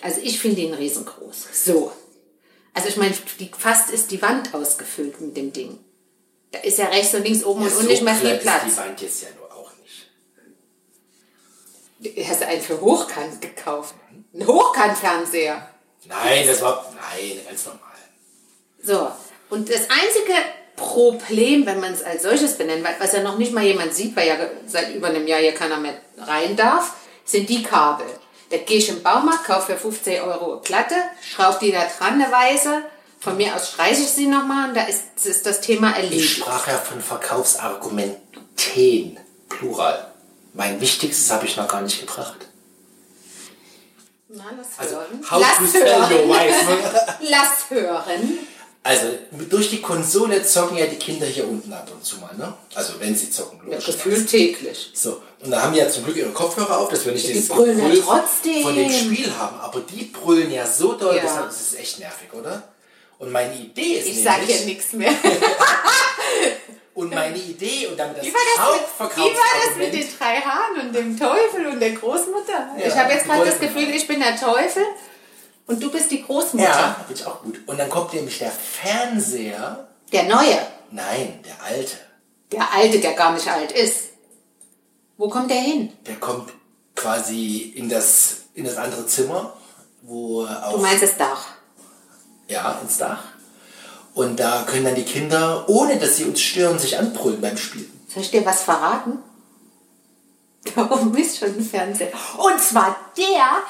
also 0.02 0.20
ich 0.22 0.38
finde 0.40 0.62
ihn 0.62 0.74
riesengroß. 0.74 1.46
So. 1.52 1.92
Also 2.74 2.88
ich 2.88 2.96
meine, 2.96 3.14
fast 3.58 3.90
ist 3.90 4.10
die 4.10 4.20
Wand 4.22 4.52
ausgefüllt 4.54 5.20
mit 5.20 5.36
dem 5.36 5.52
Ding. 5.52 5.78
Da 6.50 6.58
ist 6.60 6.78
ja 6.78 6.86
rechts 6.86 7.14
und 7.14 7.22
links 7.24 7.44
oben 7.44 7.62
und 7.62 7.70
so 7.70 7.76
unten 7.78 7.90
nicht 7.90 8.02
mehr 8.02 8.14
viel 8.14 8.38
klein 8.38 8.66
ist 8.66 8.72
Platz. 8.74 8.74
Die 8.74 8.76
Wand 8.78 9.00
jetzt 9.02 9.22
ja 9.22 9.28
nur 9.38 9.52
auch 9.54 9.70
nicht. 9.82 10.10
Hast 12.28 12.40
du 12.42 12.46
einen 12.46 12.62
für 12.62 12.80
Hochkant 12.80 13.40
gekauft? 13.40 13.94
Ein 14.34 14.46
Hochkantfernseher. 14.46 15.68
Nein, 16.06 16.46
das 16.46 16.60
war, 16.62 16.92
nein, 16.94 17.38
ganz 17.48 17.66
normal. 17.66 17.80
So, 18.82 19.10
und 19.50 19.68
das 19.70 19.82
einzige 19.90 20.34
Problem, 20.76 21.64
wenn 21.66 21.80
man 21.80 21.92
es 21.92 22.02
als 22.02 22.22
solches 22.22 22.56
benennt, 22.58 22.84
weil- 22.84 22.96
was 22.98 23.12
ja 23.12 23.22
noch 23.22 23.38
nicht 23.38 23.52
mal 23.52 23.64
jemand 23.64 23.94
sieht, 23.94 24.14
weil 24.16 24.28
ja 24.28 24.36
seit 24.66 24.94
über 24.94 25.08
einem 25.08 25.26
Jahr 25.26 25.40
hier 25.40 25.54
keiner 25.54 25.78
mehr 25.78 25.94
rein 26.18 26.56
darf, 26.56 26.92
sind 27.24 27.48
die 27.48 27.62
Kabel. 27.62 28.06
Da 28.50 28.58
gehe 28.58 28.78
ich 28.78 28.88
im 28.88 29.02
Baumarkt, 29.02 29.44
kaufe 29.44 29.72
für 29.72 29.78
15 29.78 30.20
Euro 30.22 30.52
eine 30.52 30.60
Platte, 30.60 30.94
schraube 31.22 31.58
die 31.62 31.72
da 31.72 31.84
dran, 31.98 32.14
eine 32.20 32.30
weiße. 32.30 32.82
Von 33.18 33.36
mir 33.38 33.56
aus 33.56 33.70
streiche 33.70 34.02
ich 34.02 34.08
sie 34.10 34.26
nochmal 34.26 34.68
und 34.68 34.76
da 34.76 34.84
ist, 34.84 35.24
ist 35.24 35.46
das 35.46 35.60
Thema 35.60 35.90
Ich 35.92 35.96
erledigt. 36.04 36.36
sprach 36.38 36.68
ja 36.68 36.78
von 36.78 37.00
Verkaufsargumenten. 37.00 38.20
Plural. 39.48 40.12
Mein 40.52 40.80
wichtigstes 40.80 41.30
habe 41.30 41.46
ich 41.46 41.56
noch 41.56 41.68
gar 41.68 41.80
nicht 41.80 42.00
gebracht. 42.00 42.36
Na, 44.28 44.44
lass 44.56 44.68
Also, 44.78 44.96
hören. 44.96 45.24
how 45.30 45.40
to 45.40 45.62
Lass 45.62 45.74
hören. 45.74 47.16
Lass 47.20 47.70
hören. 47.70 48.38
Also, 48.86 49.06
durch 49.50 49.70
die 49.70 49.80
Konsole 49.82 50.44
zocken 50.44 50.76
ja 50.78 50.86
die 50.86 50.96
Kinder 50.96 51.26
hier 51.26 51.46
unten 51.48 51.72
ab 51.72 51.88
und 51.92 52.04
zu 52.04 52.18
mal, 52.18 52.34
ne? 52.36 52.54
Also, 52.74 52.94
wenn 53.00 53.14
sie 53.16 53.30
zocken, 53.30 53.58
Ja, 53.64 53.70
logisch. 53.72 53.86
gefühlt 53.86 54.28
täglich. 54.30 54.90
So, 54.94 55.20
und 55.42 55.50
da 55.50 55.62
haben 55.62 55.72
die 55.72 55.80
ja 55.80 55.88
zum 55.88 56.04
Glück 56.04 56.16
ihre 56.16 56.30
Kopfhörer 56.30 56.78
auf, 56.78 56.88
dass 56.88 57.04
wir 57.04 57.12
nicht 57.12 57.26
Die 57.26 57.32
dieses 57.32 57.48
brüllen 57.48 57.78
ja 57.78 58.00
trotzdem. 58.04 58.62
von 58.62 58.74
dem 58.76 58.90
Spiel 58.90 59.32
haben. 59.36 59.58
Aber 59.60 59.80
die 59.80 60.04
brüllen 60.04 60.50
ja 60.52 60.64
so 60.66 60.92
doll, 60.92 61.16
Ja. 61.16 61.42
das 61.46 61.60
ist 61.60 61.78
echt 61.78 61.98
nervig, 61.98 62.32
oder? 62.32 62.62
Und 63.18 63.32
meine 63.32 63.54
Idee 63.54 63.94
ist 63.98 64.06
Ich 64.08 64.22
sage 64.22 64.40
nämlich, 64.42 64.56
hier 64.58 64.66
nichts 64.66 64.92
mehr. 64.92 65.10
und 66.94 67.14
meine 67.14 67.36
Idee 67.38 67.86
und 67.88 67.98
damit 67.98 68.18
das 68.18 68.24
Wie 68.26 68.32
war 68.32 68.40
das, 68.56 68.80
mit, 68.80 69.16
wie 69.16 69.20
war 69.20 69.30
das 69.32 69.76
mit 69.76 69.86
Hauptverkaufsargument, 69.86 69.94
den 69.94 70.18
drei 70.18 70.36
Haaren 70.40 70.80
und 70.86 70.92
dem 70.94 71.18
Teufel 71.18 71.66
und 71.66 71.80
der 71.80 71.90
Großmutter? 71.92 72.68
Ja, 72.78 72.86
ich 72.86 72.94
habe 72.94 73.12
jetzt 73.12 73.24
gerade 73.26 73.44
das 73.46 73.58
Gefühl, 73.60 73.90
ich 73.94 74.06
bin 74.06 74.20
der 74.20 74.36
Teufel 74.38 74.82
und 75.66 75.82
du 75.82 75.90
bist 75.90 76.10
die 76.10 76.22
Großmutter. 76.22 76.68
ja, 76.68 76.96
finde 77.06 77.20
ich 77.20 77.26
auch 77.26 77.42
gut. 77.42 77.60
Und 77.66 77.78
dann 77.78 77.90
kommt 77.90 78.12
nämlich 78.14 78.38
der 78.38 78.50
Fernseher, 78.50 79.88
Der 80.12 80.24
Neue. 80.24 80.58
nein, 80.90 81.40
der 81.44 81.62
alte, 81.64 81.96
Der 82.52 82.72
Alte, 82.72 83.00
der 83.00 83.14
gar 83.14 83.32
nicht 83.32 83.48
alt 83.48 83.72
ist. 83.72 84.04
Wo 85.16 85.28
kommt 85.28 85.50
der 85.50 85.60
hin? 85.60 85.92
der 86.06 86.16
kommt 86.16 86.52
quasi 86.94 87.72
in 87.74 87.88
das, 87.88 88.36
in 88.54 88.64
das 88.64 88.76
andere 88.76 89.06
Zimmer, 89.06 89.54
wo 90.02 90.44
Du 90.46 90.52
auch 90.52 90.78
meinst 90.80 91.02
das 91.02 91.16
Dach. 91.16 91.46
ja, 92.48 92.78
ins 92.82 92.98
Dach. 92.98 93.22
Und 94.14 94.40
da 94.40 94.62
können 94.62 94.84
dann 94.84 94.94
die 94.94 95.04
Kinder, 95.04 95.68
ohne 95.68 95.98
dass 95.98 96.16
sie 96.16 96.24
uns 96.24 96.40
stören, 96.40 96.78
sich 96.78 96.98
anbrüllen 96.98 97.40
beim 97.40 97.56
Spielen. 97.58 97.90
Soll 98.08 98.22
ich 98.22 98.30
dir 98.30 98.44
was 98.46 98.62
verraten? 98.62 99.18
Da 100.74 100.82
oben 100.90 101.16
ist 101.16 101.38
schon 101.38 101.50
ein 101.54 101.60
Fernseher. 101.64 102.12
Und 102.38 102.60
zwar 102.60 102.96
der, 103.16 103.62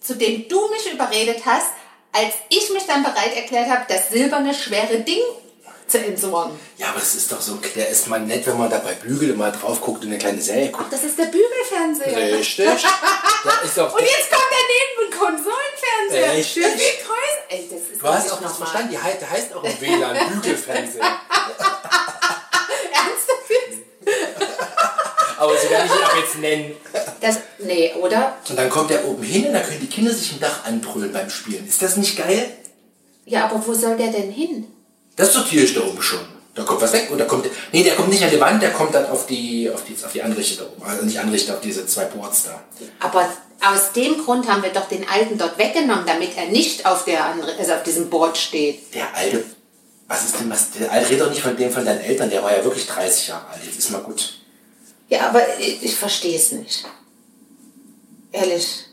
zu 0.00 0.14
dem 0.14 0.48
du 0.48 0.68
mich 0.70 0.92
überredet 0.92 1.42
hast, 1.44 1.66
als 2.12 2.34
ich 2.48 2.70
mich 2.72 2.86
dann 2.86 3.02
bereit 3.02 3.36
erklärt 3.36 3.68
habe, 3.70 3.84
das 3.88 4.08
silberne, 4.08 4.52
schwere 4.54 4.98
Ding 5.00 5.20
zu 5.86 5.98
entsorgen. 5.98 6.58
Ja, 6.76 6.88
aber 6.90 7.00
das 7.00 7.14
ist 7.16 7.30
doch 7.32 7.40
so, 7.40 7.58
der 7.74 7.88
ist 7.88 8.06
mal 8.08 8.20
nett, 8.20 8.46
wenn 8.46 8.56
man 8.58 8.70
da 8.70 8.78
bei 8.78 8.94
Bügel 8.94 9.30
immer 9.30 9.50
drauf 9.50 9.80
guckt 9.80 10.02
und 10.04 10.08
eine 10.10 10.18
kleine 10.18 10.40
Serie 10.40 10.70
guckt. 10.70 10.92
Das 10.92 11.02
ist 11.04 11.18
der 11.18 11.24
Bügelfernseher. 11.26 12.38
Richtig. 12.38 12.68
Auch 12.68 12.72
Und 13.98 14.02
jetzt 14.02 14.30
kommt 14.30 14.50
daneben 14.50 14.96
ein 15.04 15.18
Konsolenfernseher. 15.18 16.32
Richtig. 16.38 16.64
Größer. 16.64 17.16
Ey, 17.48 17.68
das 17.70 17.80
ist 17.92 18.00
Du 18.00 18.06
hast 18.06 18.30
auch 18.32 18.40
das 18.40 18.52
normal. 18.52 18.56
verstanden, 18.56 18.90
die 18.90 18.98
heißt 19.26 19.54
auch 19.54 19.64
im 19.64 19.80
WLAN 19.80 20.28
Bügelfernseher. 20.34 21.02
Ernsthaft? 22.92 23.50
Aber 25.38 25.56
sie 25.56 25.70
werden 25.70 25.86
ihn 25.86 26.04
ab 26.04 26.12
jetzt 26.20 26.36
nennen. 26.38 26.76
Das, 27.20 27.38
nee, 27.58 27.92
oder? 28.00 28.36
Und 28.48 28.56
dann 28.58 28.70
kommt 28.70 28.90
er 28.90 29.04
oben 29.06 29.22
hin 29.22 29.46
und 29.46 29.52
dann 29.54 29.62
können 29.64 29.80
die 29.80 29.86
Kinder 29.88 30.12
sich 30.12 30.32
im 30.32 30.40
Dach 30.40 30.64
anbrüllen 30.64 31.12
beim 31.12 31.28
Spielen. 31.30 31.66
Ist 31.68 31.82
das 31.82 31.96
nicht 31.96 32.16
geil? 32.16 32.50
Ja, 33.26 33.44
aber 33.44 33.64
wo 33.66 33.74
soll 33.74 33.96
der 33.96 34.08
denn 34.08 34.30
hin? 34.30 34.66
Das 35.16 35.32
sortiere 35.34 35.64
ich 35.64 35.74
da 35.74 35.80
oben 35.82 36.00
schon. 36.00 36.20
Da 36.54 36.64
kommt 36.64 36.80
was 36.80 36.92
weg 36.92 37.08
und 37.10 37.18
da 37.18 37.26
kommt. 37.26 37.46
Nee, 37.72 37.82
der 37.84 37.94
kommt 37.94 38.08
nicht 38.08 38.24
an 38.24 38.30
die 38.30 38.40
Wand, 38.40 38.60
der 38.62 38.72
kommt 38.72 38.94
dann 38.94 39.06
auf 39.06 39.26
die, 39.26 39.70
auf 39.70 39.84
die, 39.84 39.94
auf 40.04 40.12
die 40.12 40.22
Anrichte 40.22 40.62
da 40.64 40.68
oben. 40.70 40.82
Also 40.82 41.04
nicht 41.04 41.18
Anrichte, 41.20 41.52
auf 41.54 41.60
diese 41.60 41.86
zwei 41.86 42.04
Boards 42.06 42.44
da. 42.44 42.60
Aber 42.98 43.28
aus 43.64 43.92
dem 43.94 44.24
Grund 44.24 44.48
haben 44.50 44.62
wir 44.62 44.70
doch 44.70 44.88
den 44.88 45.08
alten 45.08 45.38
dort 45.38 45.58
weggenommen, 45.58 46.06
damit 46.06 46.36
er 46.36 46.46
nicht 46.46 46.86
auf, 46.86 47.04
der, 47.04 47.24
andere- 47.26 47.54
also 47.56 47.72
auf 47.74 47.82
diesem 47.84 48.10
Board 48.10 48.36
steht. 48.36 48.94
Der 48.94 49.14
alte. 49.14 49.44
Was 50.08 50.24
ist 50.24 50.40
denn 50.40 50.50
was? 50.50 50.70
Der 50.72 50.90
alte 50.90 51.10
redet 51.10 51.24
doch 51.26 51.30
nicht 51.30 51.42
von 51.42 51.56
dem 51.56 51.70
von 51.70 51.84
deinen 51.84 52.00
Eltern, 52.00 52.30
der 52.30 52.42
war 52.42 52.56
ja 52.56 52.64
wirklich 52.64 52.86
30 52.86 53.28
Jahre 53.28 53.46
alt. 53.48 53.60
Jetzt 53.64 53.78
ist 53.78 53.90
mal 53.90 54.00
gut. 54.02 54.40
Ja, 55.08 55.28
aber 55.28 55.42
ich, 55.60 55.82
ich 55.84 55.94
verstehe 55.94 56.36
es 56.36 56.50
nicht. 56.50 56.84
Ehrlich. 58.32 58.86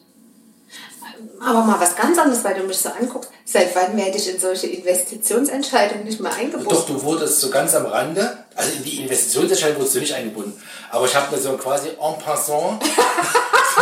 Aber 1.39 1.62
mal 1.63 1.79
was 1.79 1.96
ganz 1.96 2.17
anderes, 2.17 2.44
weil 2.44 2.56
du 2.56 2.63
mich 2.63 2.77
so 2.77 2.89
anguckst. 2.89 3.32
Seit 3.46 3.75
wann 3.75 3.96
werde 3.98 4.17
ich 4.17 4.29
in 4.29 4.39
solche 4.39 4.67
Investitionsentscheidungen 4.67 6.03
nicht 6.03 6.20
mehr 6.20 6.34
eingebunden? 6.34 6.70
Doch, 6.70 6.86
du 6.86 7.01
wurdest 7.01 7.39
so 7.39 7.50
ganz 7.50 7.74
am 7.75 7.86
Rande, 7.86 8.44
also 8.56 8.72
in 8.75 8.84
die 8.84 9.01
Investitionsentscheidung 9.01 9.77
wurdest 9.77 9.96
du 9.96 10.00
nicht 10.00 10.13
eingebunden, 10.13 10.62
aber 10.89 11.06
ich 11.06 11.15
habe 11.15 11.36
mir 11.36 11.41
so 11.41 11.56
quasi 11.58 11.89
en 11.89 12.20
passant 12.24 12.84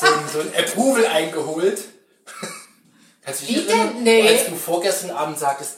so, 0.00 0.06
so, 0.06 0.12
ein, 0.12 0.20
so 0.32 0.40
ein 0.40 0.52
Approval 0.56 1.06
eingeholt. 1.06 1.82
Kannst 3.24 3.42
du 3.42 3.46
dich 3.46 3.56
Wie 3.56 3.68
erinnern? 3.68 3.94
denn? 3.94 4.02
Nee. 4.02 4.28
Als 4.28 4.46
du 4.46 4.56
vorgestern 4.56 5.10
Abend 5.10 5.38
sagtest, 5.38 5.74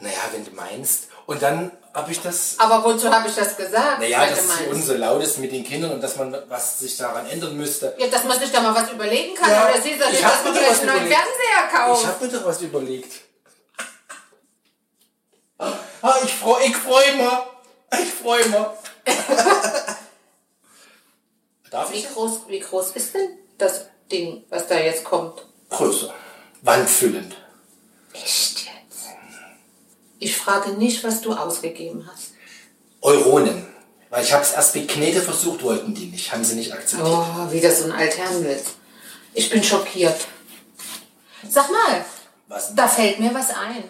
naja, 0.00 0.18
wenn 0.32 0.44
du 0.44 0.52
meinst. 0.52 1.08
Und 1.26 1.42
dann 1.42 1.72
habe 1.94 2.10
ich 2.12 2.20
das, 2.20 2.56
Aber 2.58 2.84
wozu 2.84 3.08
habe 3.10 3.28
ich 3.28 3.34
das 3.34 3.56
gesagt? 3.56 4.00
naja, 4.00 4.26
dass 4.26 4.40
du 4.40 4.44
es 4.46 4.52
für 4.58 4.70
uns 4.70 4.86
so 4.86 4.94
laut 4.94 5.22
ist 5.22 5.38
mit 5.38 5.52
den 5.52 5.62
Kindern 5.64 5.92
und 5.92 6.00
dass 6.02 6.16
man 6.16 6.36
was 6.48 6.78
sich 6.80 6.96
daran 6.96 7.26
ändern 7.28 7.56
müsste. 7.56 7.94
Ja, 7.98 8.08
dass 8.08 8.24
man 8.24 8.38
sich 8.38 8.50
da 8.50 8.60
mal 8.60 8.74
was 8.74 8.90
überlegen 8.90 9.34
kann. 9.36 9.48
Ja, 9.50 9.68
oder 9.70 9.80
sie 9.80 9.90
ich 9.92 9.98
dass 9.98 10.08
hab 10.24 10.44
man 10.44 10.54
mir 10.54 10.60
was 10.68 10.80
einen 10.80 10.86
neuen 10.88 11.06
überlegt. 11.06 11.16
Fernseher 11.16 11.68
Ich 11.68 11.72
kauft. 11.74 12.06
habe 12.06 12.24
mir 12.26 12.32
doch 12.32 12.44
was 12.46 12.60
überlegt. 12.62 13.12
Ah, 15.58 16.14
ich 16.24 16.34
freue 16.34 16.64
ich 16.66 16.76
freu 16.76 17.02
mich. 17.16 18.02
Ich 18.02 18.12
freue 18.12 18.44
mich. 18.48 18.56
Darf 21.70 21.92
Wie 21.92 21.96
ich? 21.98 22.12
groß, 22.12 22.40
wie 22.48 22.60
groß 22.60 22.90
ist 22.90 23.14
denn 23.14 23.38
das 23.58 23.86
Ding, 24.10 24.44
was 24.50 24.66
da 24.66 24.76
jetzt 24.78 25.04
kommt? 25.04 25.46
Größer. 25.70 26.12
Wandfüllend. 26.62 27.36
Ich 30.24 30.38
frage 30.38 30.70
nicht, 30.70 31.04
was 31.04 31.20
du 31.20 31.34
ausgegeben 31.34 32.08
hast. 32.10 32.32
Euronen. 33.02 33.66
Weil 34.08 34.24
ich 34.24 34.32
habe 34.32 34.42
es 34.42 34.52
erst 34.52 34.74
mit 34.74 34.88
Knete 34.88 35.20
versucht, 35.20 35.62
wollten 35.62 35.94
die 35.94 36.06
nicht. 36.06 36.32
Haben 36.32 36.42
sie 36.44 36.54
nicht 36.54 36.72
akzeptiert. 36.72 37.10
Oh, 37.12 37.52
wieder 37.52 37.70
so 37.70 37.84
ein 37.84 37.92
Altherrenwitz. 37.92 38.64
Ich 39.34 39.50
bin 39.50 39.62
schockiert. 39.62 40.16
Sag 41.46 41.70
mal, 41.70 42.02
Was 42.48 42.74
da 42.74 42.88
fällt 42.88 43.20
mir 43.20 43.34
was 43.34 43.50
ein. 43.50 43.84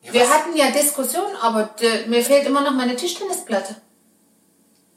Ja, 0.00 0.12
Wir 0.14 0.22
was? 0.22 0.30
hatten 0.30 0.56
ja 0.56 0.70
Diskussionen, 0.70 1.36
aber 1.42 1.74
äh, 1.82 2.06
mir 2.06 2.24
fehlt 2.24 2.46
immer 2.46 2.62
noch 2.62 2.72
meine 2.72 2.96
Tischtennisplatte. 2.96 3.76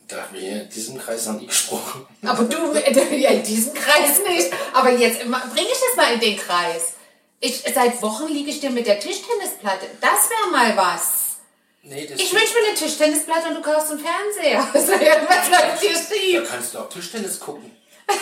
Da 0.07 0.15
haben 0.21 0.33
wir 0.33 0.61
in 0.61 0.69
diesem 0.69 0.97
Kreis 0.97 1.25
noch 1.25 1.37
nie 1.37 1.47
gesprochen. 1.47 2.05
Aber 2.25 2.43
du, 2.45 2.71
äh, 2.71 3.17
ja, 3.19 3.31
in 3.31 3.43
diesem 3.43 3.73
Kreis 3.73 4.19
nicht. 4.25 4.49
Aber 4.73 4.91
jetzt 4.93 5.19
bringe 5.19 5.67
ich 5.73 5.81
das 5.87 5.97
mal 5.97 6.13
in 6.13 6.21
den 6.21 6.37
Kreis. 6.37 6.93
Ich, 7.41 7.63
seit 7.73 8.01
Wochen 8.01 8.27
liege 8.27 8.49
ich 8.49 8.59
dir 8.59 8.69
mit 8.69 8.85
der 8.87 8.99
Tischtennisplatte. 8.99 9.85
Das 10.01 10.29
wäre 10.29 10.51
mal 10.51 10.75
was. 10.77 11.37
Nee, 11.83 12.05
das 12.07 12.19
Ich 12.19 12.33
wünsche 12.33 12.53
mir 12.59 12.67
eine 12.67 12.75
Tischtennisplatte 12.77 13.47
und 13.49 13.55
du 13.55 13.61
kaufst 13.61 13.91
einen 13.91 13.99
Fernseher. 14.01 14.59
Ja 14.59 14.67
was 14.73 15.49
läuft 15.49 15.81
hier 15.81 15.93
Da 15.93 15.99
schief. 16.15 16.49
kannst 16.51 16.73
du 16.73 16.79
auch 16.79 16.89
Tischtennis 16.89 17.39
gucken. 17.39 17.71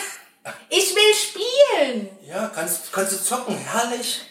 Ich 0.70 0.94
will 0.94 1.14
spielen. 1.14 2.08
Ja, 2.26 2.50
kannst, 2.54 2.90
kannst 2.92 3.12
du 3.12 3.22
zocken. 3.22 3.54
Herrlich. 3.58 4.22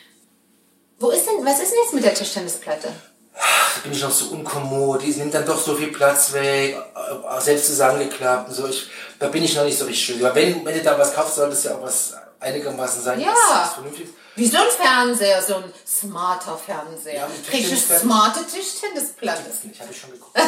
Wo 1.00 1.12
ist 1.12 1.27
denn, 1.27 1.46
was 1.46 1.60
ist 1.60 1.72
denn 1.72 1.79
jetzt 1.84 1.94
mit 1.94 2.03
der 2.03 2.15
Tischtennisplatte? 2.15 2.88
Da 3.36 3.82
bin 3.84 3.91
ich 3.91 4.01
noch 4.01 4.10
so 4.10 4.25
unkommod. 4.34 5.03
Die 5.03 5.12
nimmt 5.12 5.36
dann 5.36 5.46
doch 5.46 5.62
so 5.63 5.75
viel 5.75 5.91
Platz 5.91 6.34
weg. 6.34 6.75
äh, 6.75 7.41
Selbst 7.41 7.67
zusammengeklappt 7.67 8.50
und 8.50 8.56
so. 8.56 8.67
Ich, 8.67 8.89
da 9.20 9.27
bin 9.27 9.44
ich 9.44 9.53
noch 9.56 9.63
nicht 9.65 9.77
so 9.77 9.86
richtig 9.86 10.06
schön. 10.06 10.25
Aber 10.25 10.34
wenn, 10.34 10.65
wenn 10.65 10.74
du 10.75 10.82
da 10.84 10.98
was 10.98 11.13
kaufst, 11.13 11.36
sollte 11.36 11.53
es 11.53 11.63
ja 11.65 11.75
auch 11.75 11.84
was 11.84 12.13
einigermaßen 12.39 13.03
sein, 13.03 13.20
Ja. 13.20 13.27
was, 13.34 13.62
was 13.67 13.74
vernünftig 13.75 14.06
ist. 14.06 14.13
Wie 14.38 14.48
so 14.48 14.58
ein 14.58 14.70
Fernseher, 14.70 15.41
so 15.41 15.56
ein 15.56 15.74
smarter 15.86 16.58
Fernseher. 16.58 17.15
Ja, 17.15 17.29
Tischtennisplatte. 17.50 18.01
smarte 18.01 18.39
Tischtennisplatte? 18.48 19.44
Das 19.48 19.63
nicht, 19.63 19.82
habe 19.82 19.91
ich 19.91 20.00
schon 20.00 20.12
geguckt. 20.12 20.39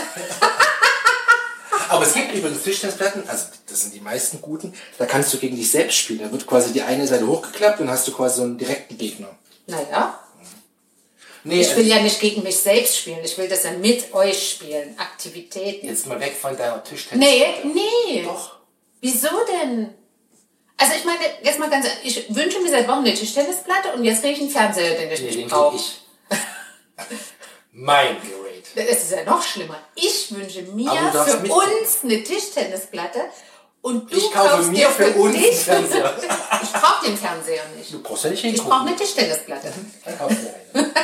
Aber 1.89 2.05
es 2.05 2.13
gibt 2.13 2.33
übrigens 2.33 2.63
Tischtennisplatten, 2.63 3.27
also 3.27 3.47
das 3.67 3.81
sind 3.81 3.95
die 3.95 3.99
meisten 3.99 4.41
guten, 4.41 4.73
da 4.97 5.05
kannst 5.05 5.33
du 5.33 5.37
gegen 5.37 5.55
dich 5.55 5.71
selbst 5.71 5.97
spielen. 5.97 6.19
Da 6.19 6.31
wird 6.31 6.45
quasi 6.45 6.71
die 6.71 6.83
eine 6.83 7.07
Seite 7.07 7.27
hochgeklappt 7.27 7.79
und 7.79 7.89
hast 7.89 8.07
du 8.07 8.11
quasi 8.11 8.37
so 8.37 8.43
einen 8.43 8.57
direkten 8.57 8.97
Gegner. 8.97 9.29
Naja, 9.65 10.19
Nee, 11.43 11.61
ich 11.61 11.69
will 11.69 11.83
also 11.83 11.95
ja 11.95 12.01
nicht 12.01 12.19
gegen 12.19 12.43
mich 12.43 12.57
selbst 12.57 12.97
spielen. 12.97 13.19
Ich 13.23 13.37
will 13.37 13.47
das 13.47 13.63
ja 13.63 13.71
mit 13.71 14.13
euch 14.13 14.51
spielen. 14.51 14.93
Aktivitäten. 14.97 15.87
jetzt 15.87 16.05
mal 16.05 16.19
weg 16.19 16.35
von 16.39 16.55
deiner 16.57 16.83
Tischtennis. 16.83 17.27
Nee, 17.27 17.45
nee. 17.63 18.23
Doch. 18.23 18.57
Wieso 19.01 19.29
denn? 19.47 19.93
Also 20.81 20.93
ich 20.97 21.03
meine, 21.03 21.19
jetzt 21.43 21.59
mal 21.59 21.69
ganz, 21.69 21.85
ich 22.03 22.33
wünsche 22.33 22.59
mir 22.61 22.69
seit 22.71 22.87
Wochen 22.87 22.99
eine 22.99 23.13
Tischtennisplatte 23.13 23.91
und 23.93 24.03
jetzt 24.05 24.21
kriege 24.21 24.35
ich 24.35 24.39
einen 24.41 24.49
Fernseher, 24.49 24.95
den 24.97 25.11
ich 25.11 25.19
Nee, 25.21 25.35
nicht 25.43 25.49
brauche. 25.49 25.75
ich. 25.75 25.99
mein 27.73 28.15
Gerät. 28.21 28.45
Das 28.75 28.85
ist 29.03 29.11
ja 29.11 29.23
noch 29.23 29.41
schlimmer. 29.41 29.77
Ich 29.95 30.33
wünsche 30.33 30.61
mir 30.61 30.89
du 31.11 31.23
für 31.23 31.51
uns 31.53 32.03
eine 32.03 32.23
Tischtennisplatte 32.23 33.19
und 33.81 34.11
du 34.11 34.15
Ich 34.17 34.31
kaufst 34.31 34.69
mir 34.69 34.77
dir 34.77 34.89
für 34.89 35.07
uns 35.13 35.35
einen 35.35 35.43
dich- 35.43 35.59
Fernseher. 35.59 36.15
Ich 36.63 36.71
brauche 36.71 37.05
den 37.05 37.17
Fernseher 37.17 37.63
nicht. 37.75 37.91
Du 37.93 38.01
brauchst 38.03 38.23
ja 38.25 38.29
nicht 38.29 38.43
Ich 38.43 38.51
hingucken. 38.51 38.69
brauche 38.69 38.87
eine 38.87 38.95
Tischtennisplatte. 38.95 39.73
Dann 40.05 40.17
kauf 40.17 40.29
dir 40.29 40.53
eine. 40.73 40.91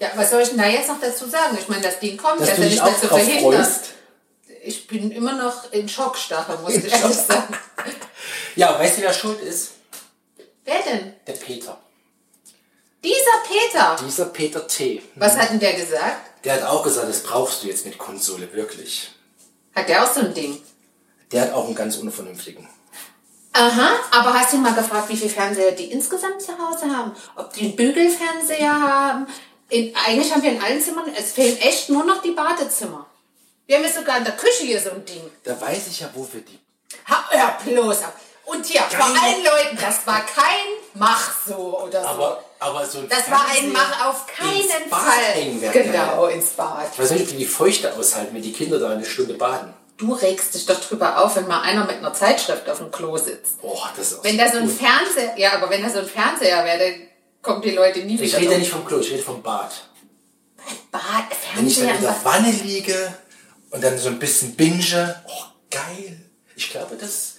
Ja, 0.00 0.08
was 0.16 0.30
soll 0.30 0.42
ich 0.42 0.48
denn 0.48 0.58
da 0.58 0.66
jetzt 0.66 0.88
noch 0.88 1.00
dazu 1.00 1.28
sagen? 1.28 1.56
Ich 1.60 1.68
meine, 1.68 1.82
das 1.82 2.00
Ding 2.00 2.16
kommt, 2.16 2.40
Dass 2.40 2.48
das 2.48 2.56
du 2.56 2.62
dich 2.62 2.72
nicht 2.72 2.84
mehr 2.84 2.98
zu 2.98 3.06
verhindern. 3.06 3.54
freust. 3.64 3.84
Ich 4.92 5.00
bin 5.00 5.10
immer 5.10 5.32
noch 5.32 5.72
in 5.72 5.88
Schockstarre, 5.88 6.58
muss 6.58 6.74
ich 6.74 6.92
ehrlich 6.92 7.16
sagen. 7.16 7.56
Ja, 8.56 8.78
weißt 8.78 8.98
du, 8.98 9.02
wer 9.02 9.14
schuld 9.14 9.40
ist? 9.40 9.70
Wer 10.66 10.82
denn? 10.82 11.14
Der 11.26 11.32
Peter. 11.32 11.78
Dieser 13.02 13.42
Peter. 13.48 13.96
Dieser 14.04 14.26
Peter 14.26 14.66
T. 14.66 15.00
Was 15.14 15.38
hat 15.38 15.48
denn 15.48 15.60
der 15.60 15.72
gesagt? 15.72 16.44
Der 16.44 16.56
hat 16.56 16.64
auch 16.64 16.82
gesagt, 16.82 17.08
das 17.08 17.22
brauchst 17.22 17.62
du 17.62 17.68
jetzt 17.68 17.86
mit 17.86 17.96
Konsole, 17.96 18.52
wirklich. 18.52 19.10
Hat 19.74 19.88
der 19.88 20.04
auch 20.04 20.12
so 20.12 20.20
ein 20.20 20.34
Ding? 20.34 20.60
Der 21.32 21.40
hat 21.40 21.52
auch 21.54 21.64
einen 21.64 21.74
ganz 21.74 21.96
unvernünftigen. 21.96 22.68
Aha, 23.54 23.92
aber 24.10 24.34
hast 24.34 24.52
du 24.52 24.58
mal 24.58 24.74
gefragt, 24.74 25.08
wie 25.08 25.16
viele 25.16 25.30
Fernseher 25.30 25.72
die 25.72 25.90
insgesamt 25.90 26.42
zu 26.42 26.52
Hause 26.58 26.94
haben? 26.94 27.12
Ob 27.36 27.50
die 27.54 27.60
einen 27.60 27.76
Bügelfernseher 27.76 28.82
haben? 28.82 29.26
In, 29.70 29.96
eigentlich 29.96 30.30
haben 30.34 30.42
wir 30.42 30.52
in 30.52 30.62
allen 30.62 30.82
Zimmern, 30.82 31.10
es 31.16 31.32
fehlen 31.32 31.56
echt 31.62 31.88
nur 31.88 32.04
noch 32.04 32.20
die 32.20 32.32
Badezimmer. 32.32 33.06
Wir 33.72 33.78
haben 33.78 33.86
jetzt 33.86 33.96
sogar 33.96 34.18
in 34.18 34.24
der 34.24 34.36
Küche 34.36 34.64
hier 34.64 34.78
so 34.78 34.90
ein 34.90 35.02
Ding. 35.06 35.22
Da 35.44 35.58
weiß 35.58 35.86
ich 35.86 36.00
ja, 36.00 36.10
wo 36.12 36.28
wir 36.30 36.42
die. 36.42 36.58
Ha, 37.08 37.24
hör 37.30 37.56
bloß 37.64 38.02
auf. 38.02 38.12
Und 38.44 38.66
hier, 38.66 38.82
vor 38.82 39.06
allen 39.06 39.42
Leuten, 39.42 39.78
das 39.80 40.06
war 40.06 40.26
kein 40.26 40.66
Mach 40.92 41.32
so 41.46 41.80
oder 41.80 42.02
so. 42.02 42.08
Aber, 42.08 42.44
aber 42.58 42.84
so 42.84 42.98
ein 42.98 43.08
das 43.08 43.30
war 43.30 43.46
ein 43.46 43.72
Fernseher 43.72 43.72
Mach 43.72 44.06
auf 44.08 44.26
keinen 44.26 44.90
Fall. 44.90 45.72
Genau, 45.72 46.26
ins 46.26 46.50
Bad. 46.50 46.90
Ich 46.92 46.98
weiß 46.98 47.12
nicht, 47.12 47.22
ob 47.22 47.28
die 47.30 47.36
die 47.38 47.46
Feuchte 47.46 47.94
aushalten, 47.94 48.34
wenn 48.34 48.42
die 48.42 48.52
Kinder 48.52 48.78
da 48.78 48.90
eine 48.90 49.06
Stunde 49.06 49.32
baden. 49.32 49.72
Du 49.96 50.12
regst 50.12 50.52
dich 50.52 50.66
doch 50.66 50.78
drüber 50.78 51.24
auf, 51.24 51.36
wenn 51.36 51.48
mal 51.48 51.62
einer 51.62 51.86
mit 51.86 51.96
einer 51.96 52.12
Zeitschrift 52.12 52.68
auf 52.68 52.76
dem 52.76 52.90
Klo 52.90 53.16
sitzt. 53.16 53.62
Boah, 53.62 53.90
das 53.96 54.12
ist 54.12 54.18
auch 54.18 54.24
Wenn 54.24 54.36
da 54.36 54.52
so 54.52 54.58
ein 54.58 54.66
gut. 54.66 54.76
Fernseher, 54.76 55.38
ja, 55.38 55.54
aber 55.54 55.70
wenn 55.70 55.82
da 55.82 55.88
so 55.88 56.00
ein 56.00 56.06
Fernseher 56.06 56.62
wäre, 56.66 56.78
dann 56.78 56.94
kommen 57.40 57.62
die 57.62 57.70
Leute 57.70 58.00
nie 58.00 58.16
Ich 58.16 58.20
wieder 58.20 58.38
rede 58.38 58.52
ja 58.52 58.58
nicht 58.58 58.70
vom 58.70 58.84
Klo, 58.84 58.98
ich 58.98 59.10
rede 59.10 59.22
vom 59.22 59.40
Bad. 59.40 59.72
Bad, 60.90 61.02
Wenn 61.54 61.66
ich 61.66 61.78
dann 61.78 61.86
Fernseher, 61.86 62.10
in 62.10 62.14
der 62.16 62.24
Wanne 62.24 62.50
liege 62.50 63.14
und 63.72 63.82
dann 63.82 63.98
so 63.98 64.08
ein 64.08 64.18
bisschen 64.18 64.54
binge. 64.54 65.14
Oh, 65.26 65.44
geil. 65.70 66.20
Ich 66.54 66.70
glaube, 66.70 66.96
das. 66.96 67.34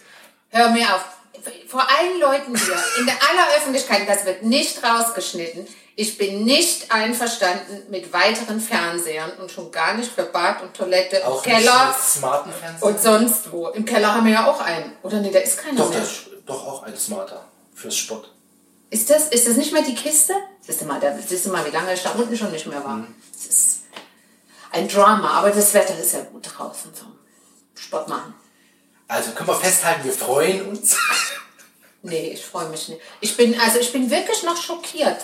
Hör 0.50 0.70
mir 0.72 0.94
auf. 0.94 1.02
vor 1.68 1.82
allen 1.90 2.20
Leuten 2.20 2.56
hier, 2.56 2.84
in 3.00 3.06
der 3.06 3.16
aller 3.16 3.58
Öffentlichkeit, 3.58 4.08
das 4.08 4.26
wird 4.26 4.44
nicht 4.44 4.84
rausgeschnitten. 4.84 5.68
Ich 5.96 6.18
bin 6.18 6.44
nicht 6.44 6.92
einverstanden 6.92 7.84
mit 7.90 8.12
weiteren 8.14 8.60
Fernsehern 8.60 9.32
und 9.40 9.52
schon 9.52 9.72
gar 9.72 9.94
nicht 9.94 10.12
für 10.12 10.24
Bad 10.24 10.64
und 10.64 10.74
Toilette, 10.74 11.26
Auch 11.26 11.44
Keller 11.44 11.88
nicht 11.90 11.98
mit 11.98 12.06
smarten 12.08 12.52
Fernseher. 12.52 12.88
und 12.88 13.00
sonst 13.00 13.52
wo. 13.52 13.68
Im 13.70 13.86
Keller 13.86 14.16
haben 14.16 14.26
wir 14.26 14.34
ja 14.34 14.48
auch 14.52 14.60
einen. 14.60 14.94
Oder 15.04 15.20
nee, 15.20 15.30
da 15.32 15.40
ist 15.40 15.58
keiner 15.60 15.78
doch, 15.78 15.90
mehr. 15.92 16.02
ist 16.02 16.30
doch 16.48 16.66
auch 16.68 16.84
ein 16.84 16.98
smarter 16.98 17.46
fürs 17.76 17.96
Sport. 17.96 18.32
Ist 18.90 19.10
das, 19.10 19.28
ist 19.30 19.48
das 19.48 19.56
nicht 19.56 19.72
mehr 19.72 19.84
die 19.84 19.96
Kiste? 19.96 20.34
Siehst 20.62 20.82
du 20.82 20.86
mal, 20.86 21.00
da, 21.00 21.16
siehst 21.18 21.46
du 21.46 21.50
mal, 21.52 21.64
wie 21.66 21.72
lange 21.72 21.94
ich 21.94 22.02
da 22.02 22.12
unten 22.12 22.36
schon 22.36 22.52
nicht 22.52 22.66
mehr 22.66 22.84
war. 22.84 22.98
Mhm. 22.98 23.16
Ein 24.74 24.88
Drama, 24.88 25.38
aber 25.38 25.52
das 25.52 25.74
Wetter 25.76 25.96
ist 26.00 26.14
ja 26.14 26.22
gut 26.22 26.50
draußen 26.52 26.96
zum 26.96 27.16
Sport 27.76 28.10
machen. 28.10 28.34
Also 29.08 29.30
können 29.32 29.48
wir 29.48 29.56
festhalten, 29.56 30.04
wir 30.04 30.14
freuen 30.14 30.68
uns. 30.68 30.98
Nee, 32.02 32.32
ich 32.34 32.44
freue 32.44 32.68
mich 32.70 32.90
nicht. 32.90 33.00
Ich 33.22 33.38
bin, 33.38 33.58
also 33.60 33.78
ich 33.80 33.94
bin 33.94 34.10
wirklich 34.10 34.42
noch 34.44 34.58
schockiert. 34.58 35.22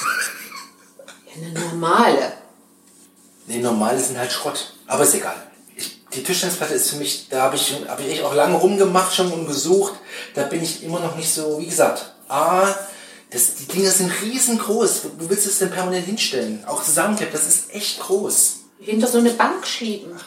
Ja, 1.35 1.47
eine 1.47 1.59
normale. 1.61 2.33
Nee, 3.47 3.59
normale 3.59 3.99
sind 3.99 4.19
halt 4.19 4.31
Schrott. 4.31 4.75
Aber 4.87 5.02
ist 5.05 5.14
egal. 5.14 5.50
Die 6.14 6.23
Tischtennisplatte 6.23 6.75
ist 6.75 6.90
für 6.90 6.97
mich, 6.97 7.28
da 7.31 7.42
habe 7.42 7.57
ich, 7.57 7.75
hab 7.88 7.99
ich 8.00 8.11
echt 8.11 8.23
auch 8.23 8.35
lange 8.35 8.57
rumgemacht 8.57 9.14
schon 9.14 9.33
und 9.33 9.47
gesucht. 9.47 9.95
Da 10.35 10.42
bin 10.45 10.62
ich 10.62 10.83
immer 10.85 11.00
noch 11.00 11.16
nicht 11.16 11.33
so, 11.33 11.59
wie 11.59 11.66
gesagt. 11.66 12.12
A, 12.28 12.75
das, 13.31 13.54
die 13.54 13.64
Dinger 13.64 13.90
sind 13.90 14.12
riesengroß. 14.21 15.02
Du 15.19 15.31
willst 15.31 15.47
es 15.47 15.59
denn 15.59 15.71
permanent 15.71 16.04
hinstellen. 16.04 16.64
Auch 16.66 16.83
zusammenklappt, 16.83 17.33
das 17.33 17.47
ist 17.47 17.75
echt 17.75 18.00
groß. 18.00 18.57
Hinter 18.81 19.07
so 19.09 19.19
eine 19.19 19.31
Bank 19.31 19.66
schieben. 19.66 20.21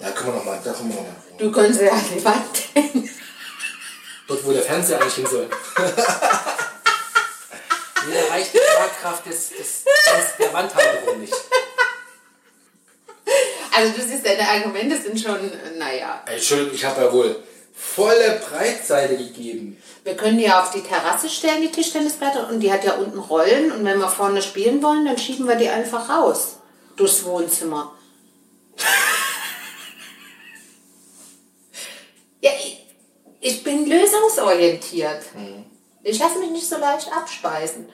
Ja, 0.00 0.10
können 0.12 0.32
wir 0.32 0.38
noch 0.38 0.44
mal, 0.44 0.58
da 0.64 0.72
kommen 0.72 0.90
wir 0.90 0.96
noch 0.96 1.02
mal. 1.02 1.16
Du 1.38 1.52
kannst 1.52 1.80
ja 1.80 1.92
an 1.92 2.04
die 2.16 2.24
Wand. 2.24 3.10
Dort, 4.26 4.46
wo 4.46 4.52
der 4.52 4.62
Fernseher 4.62 5.00
eigentlich 5.00 5.14
hin 5.14 5.26
soll. 5.30 5.46
Mir 8.06 8.30
reicht 8.30 8.54
die 8.54 8.58
Tragkraft 8.58 9.26
des, 9.26 9.50
des, 9.50 9.84
des, 9.84 10.36
der 10.38 10.52
Wandhalterung 10.52 11.20
nicht. 11.20 11.34
Also 13.76 13.92
du 13.92 14.02
siehst, 14.02 14.24
deine 14.24 14.48
Argumente 14.48 14.96
sind 14.96 15.20
schon, 15.20 15.50
naja. 15.78 16.22
Entschuldigung, 16.26 16.74
ich 16.74 16.84
habe 16.84 17.02
ja 17.02 17.12
wohl 17.12 17.42
volle 17.74 18.40
Breitseite 18.48 19.16
gegeben. 19.16 19.82
Wir 20.04 20.16
können 20.16 20.38
die 20.38 20.44
ja 20.44 20.62
auf 20.62 20.70
die 20.70 20.82
Terrasse 20.82 21.28
stellen, 21.28 21.60
die 21.62 21.72
Tischtennisplatte, 21.72 22.46
und 22.46 22.60
die 22.60 22.72
hat 22.72 22.84
ja 22.84 22.94
unten 22.94 23.18
Rollen. 23.18 23.72
Und 23.72 23.84
wenn 23.84 23.98
wir 23.98 24.08
vorne 24.08 24.42
spielen 24.42 24.80
wollen, 24.82 25.04
dann 25.06 25.18
schieben 25.18 25.48
wir 25.48 25.56
die 25.56 25.68
einfach 25.68 26.08
raus. 26.08 26.58
Durchs 26.94 27.24
Wohnzimmer. 27.24 27.92
ja, 32.40 32.52
ich, 32.60 32.86
ich 33.40 33.64
bin 33.64 33.86
lösungsorientiert. 33.86 35.22
Ich 36.04 36.20
lasse 36.20 36.38
mich 36.38 36.50
nicht 36.50 36.68
so 36.68 36.76
leicht 36.76 37.12
abspeisen. 37.12 37.88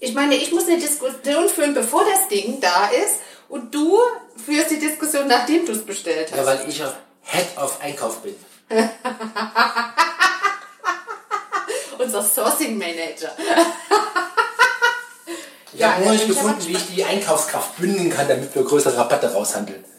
Ich 0.00 0.12
meine, 0.12 0.34
ich 0.34 0.50
muss 0.50 0.66
eine 0.66 0.78
Diskussion 0.78 1.48
führen, 1.48 1.74
bevor 1.74 2.04
das 2.04 2.26
Ding 2.28 2.60
da 2.60 2.88
ist. 2.88 3.20
Und 3.54 3.72
du 3.72 4.00
führst 4.44 4.70
die 4.72 4.80
Diskussion, 4.80 5.28
nachdem 5.28 5.64
du 5.64 5.70
es 5.70 5.86
bestellt 5.86 6.28
hast. 6.32 6.38
Ja, 6.38 6.44
weil 6.44 6.68
ich 6.68 6.82
auf 6.82 6.94
Head 7.22 7.46
of 7.56 7.80
Einkauf 7.80 8.18
bin. 8.20 8.34
Unser 11.98 12.24
Sourcing 12.24 12.76
Manager. 12.76 13.30
Ich 15.72 15.78
Ja, 15.78 15.92
habe 15.92 16.02
nur 16.02 16.12
nicht 16.14 16.24
aber 16.24 16.34
gefunden, 16.34 16.66
wie 16.66 16.72
ich 16.72 16.86
die 16.96 17.04
Einkaufskraft 17.04 17.76
bündeln 17.76 18.10
kann, 18.10 18.26
damit 18.26 18.52
wir 18.56 18.64
größere 18.64 18.96
Rabatte 18.96 19.32
raushandeln. 19.32 19.84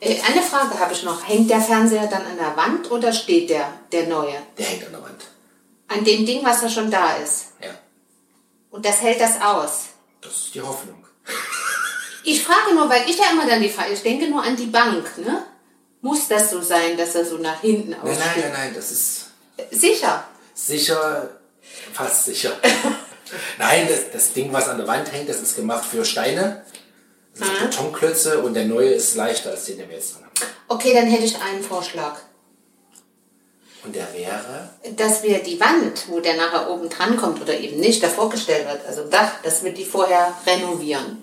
Äh, 0.00 0.20
Eine 0.30 0.42
Frage 0.42 0.78
habe 0.78 0.92
ich 0.92 1.02
noch. 1.02 1.26
Hängt 1.26 1.50
der 1.50 1.60
Fernseher 1.60 2.06
dann 2.06 2.24
an 2.24 2.36
der 2.36 2.56
Wand 2.56 2.88
oder 2.92 3.12
steht 3.12 3.50
der, 3.50 3.68
der 3.90 4.06
neue? 4.06 4.40
Der 4.56 4.64
hängt 4.66 4.86
an 4.86 4.92
der 4.92 5.02
Wand. 5.02 5.24
An 5.88 6.04
dem 6.04 6.24
Ding, 6.24 6.44
was 6.44 6.62
ja 6.62 6.68
schon 6.68 6.88
da 6.88 7.16
ist. 7.16 7.46
Ja, 7.60 7.70
Und 8.70 8.84
das 8.86 9.00
hält 9.00 9.20
das 9.20 9.40
aus. 9.40 9.86
das 10.20 10.32
ist 10.34 10.54
die 10.54 10.62
Hoffnung. 10.62 11.04
Ich 12.30 12.44
frage 12.44 12.74
nur, 12.74 12.90
weil 12.90 13.08
ich 13.08 13.16
ja 13.16 13.30
immer 13.32 13.46
dann 13.46 13.62
die 13.62 13.70
Frage, 13.70 13.94
ich 13.94 14.02
denke 14.02 14.28
nur 14.28 14.42
an 14.42 14.54
die 14.54 14.66
Bank, 14.66 15.16
ne? 15.16 15.44
Muss 16.02 16.28
das 16.28 16.50
so 16.50 16.60
sein, 16.60 16.94
dass 16.98 17.14
er 17.14 17.24
so 17.24 17.38
nach 17.38 17.58
hinten 17.62 17.90
Nein, 17.92 18.00
aussteht? 18.02 18.18
nein, 18.18 18.40
nein, 18.42 18.52
nein, 18.52 18.72
das 18.74 18.90
ist 18.90 19.26
Sicher. 19.70 20.24
sicher, 20.54 21.30
fast 21.94 22.26
sicher. 22.26 22.52
nein, 23.58 23.88
das, 23.88 24.10
das 24.12 24.32
Ding, 24.34 24.52
was 24.52 24.68
an 24.68 24.76
der 24.76 24.86
Wand 24.86 25.10
hängt, 25.10 25.28
das 25.30 25.40
ist 25.40 25.56
gemacht 25.56 25.86
für 25.86 26.04
Steine. 26.04 26.64
Das 27.34 27.48
sind 27.48 27.70
Betonklötze 27.70 28.40
und 28.40 28.52
der 28.52 28.66
neue 28.66 28.90
ist 28.90 29.14
leichter 29.16 29.50
als 29.50 29.64
den, 29.64 29.78
den 29.78 29.88
wir 29.88 29.96
jetzt 29.96 30.14
dran 30.16 30.24
haben. 30.24 30.50
Okay, 30.68 30.92
dann 30.92 31.06
hätte 31.06 31.24
ich 31.24 31.40
einen 31.40 31.62
Vorschlag. 31.64 32.18
Und 33.84 33.96
der 33.96 34.12
wäre, 34.12 34.68
Dass 34.96 35.22
wir 35.22 35.38
die 35.38 35.58
Wand, 35.58 36.08
wo 36.08 36.20
der 36.20 36.36
nachher 36.36 36.68
oben 36.68 36.90
dran 36.90 37.16
kommt 37.16 37.40
oder 37.40 37.58
eben 37.58 37.80
nicht, 37.80 38.02
davor 38.02 38.28
gestellt 38.28 38.66
wird, 38.68 38.84
also 38.86 39.04
Dach, 39.08 39.40
dass 39.42 39.64
wir 39.64 39.72
die 39.72 39.86
vorher 39.86 40.34
renovieren. 40.46 41.22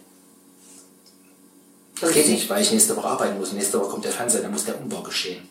Das 2.01 2.11
geht 2.11 2.27
nicht, 2.27 2.49
weil 2.49 2.61
ich 2.61 2.71
nächste 2.71 2.95
Woche 2.95 3.07
arbeiten 3.07 3.37
muss. 3.39 3.51
Nächste 3.53 3.79
Woche 3.79 3.89
kommt 3.91 4.05
der 4.05 4.11
Fernseher, 4.11 4.41
dann 4.41 4.51
muss 4.51 4.65
der 4.65 4.79
Umbau 4.79 5.01
geschehen. 5.01 5.47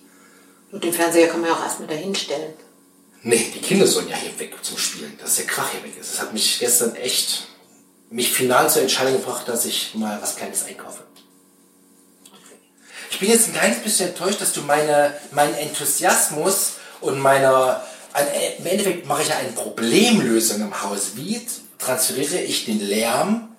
Und 0.72 0.82
den 0.84 0.92
Fernseher 0.92 1.28
kann 1.28 1.40
man 1.40 1.50
ja 1.50 1.56
auch 1.56 1.62
erstmal 1.62 1.88
dahin 1.88 2.14
stellen. 2.14 2.52
Nee, 3.22 3.50
die 3.54 3.60
Kinder 3.60 3.86
sollen 3.86 4.08
ja 4.08 4.16
hier 4.16 4.38
weg 4.38 4.54
zum 4.62 4.76
Spielen, 4.76 5.16
dass 5.20 5.36
der 5.36 5.46
Krach 5.46 5.70
hier 5.70 5.82
weg 5.82 5.96
ist. 5.98 6.12
Das 6.12 6.20
hat 6.20 6.32
mich 6.34 6.58
gestern 6.58 6.94
echt, 6.96 7.46
mich 8.10 8.30
final 8.32 8.68
zur 8.68 8.82
Entscheidung 8.82 9.14
gebracht, 9.14 9.48
dass 9.48 9.64
ich 9.64 9.94
mal 9.94 10.20
was 10.20 10.36
Kleines 10.36 10.64
einkaufe. 10.66 11.02
Ich 13.10 13.18
bin 13.20 13.30
jetzt 13.30 13.46
ein 13.48 13.54
kleines 13.54 13.78
bisschen 13.78 14.08
enttäuscht, 14.08 14.40
dass 14.40 14.52
du 14.52 14.62
meine, 14.62 15.14
meinen 15.30 15.54
Enthusiasmus 15.54 16.72
und 17.00 17.18
meiner, 17.20 17.82
ein- 18.12 18.26
im 18.58 18.66
Endeffekt 18.66 19.06
mache 19.06 19.22
ich 19.22 19.28
ja 19.28 19.36
eine 19.36 19.52
Problemlösung 19.52 20.60
im 20.60 20.82
Haus. 20.82 21.12
Wie 21.14 21.40
transferiere 21.78 22.40
ich 22.42 22.64
den 22.64 22.80
Lärm 22.80 23.54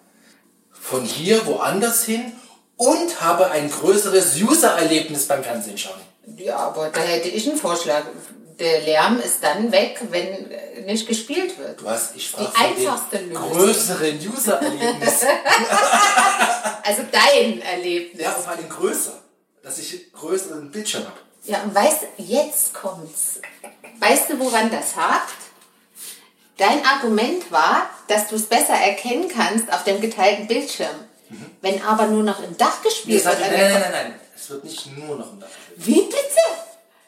von 0.72 1.04
hier 1.06 1.46
woanders 1.46 2.04
hin 2.04 2.34
und 2.78 3.22
habe 3.22 3.52
ein 3.52 3.70
größeres 3.70 4.36
User-Erlebnis 4.42 5.28
beim 5.28 5.44
Fernsehen 5.44 5.78
schauen? 5.78 6.00
Ja, 6.38 6.58
aber 6.58 6.90
da 6.90 7.02
hätte 7.02 7.30
ich 7.30 7.48
einen 7.48 7.58
Vorschlag. 7.58 8.04
Der 8.60 8.82
Lärm 8.82 9.20
ist 9.20 9.44
dann 9.44 9.72
weg, 9.72 10.00
wenn 10.12 10.50
nicht 10.86 11.08
gespielt 11.08 11.58
wird. 11.60 11.82
Du 11.82 11.90
hast, 11.90 12.16
ich 12.16 12.28
sprach 12.28 12.50
Die 12.54 12.58
einfachste 12.58 13.18
Lösung. 13.18 13.52
größeren 13.52 14.20
User-Erlebnis. 14.34 15.14
Also 16.88 17.02
dein 17.12 17.62
Erlebnis. 17.64 18.22
Ja, 18.22 18.30
vor 18.32 18.52
allem 18.54 18.70
größer. 18.70 19.14
Dass 19.64 19.80
ich 19.80 20.12
größeren 20.14 20.70
Bildschirm 20.70 21.04
habe. 21.04 21.18
Ja, 21.46 21.64
und 21.64 21.74
weißt 21.74 22.04
du, 22.04 22.22
jetzt 22.24 22.76
kommt's. 22.76 23.40
Weißt 24.00 24.30
du, 24.30 24.40
woran 24.40 24.70
das 24.70 24.96
hakt? 24.96 25.34
Dein 26.58 26.86
Argument 26.86 27.52
war, 27.52 27.90
dass 28.08 28.28
du 28.28 28.36
es 28.36 28.46
besser 28.46 28.76
erkennen 28.76 29.28
kannst 29.36 29.72
auf 29.74 29.84
dem 29.84 30.00
geteilten 30.00 30.46
Bildschirm. 30.46 30.96
Wenn 31.62 31.82
aber 31.82 32.08
nur 32.08 32.24
noch 32.24 32.42
im 32.44 32.56
Dach 32.58 32.78
Nee, 32.84 32.90
gespielt 32.90 33.24
sag, 33.24 33.40
wird. 33.40 33.52
nein, 33.52 33.72
nein, 33.72 33.82
nein, 33.82 33.92
nein. 33.92 34.20
Es 34.36 34.50
wird 34.50 34.64
nicht 34.64 34.98
nur 34.98 35.18
noch 35.18 35.32
ein 35.34 35.40
Dach 35.40 35.48
gespielt. 35.48 35.88
Wie 35.88 36.02
bitte? 36.02 36.42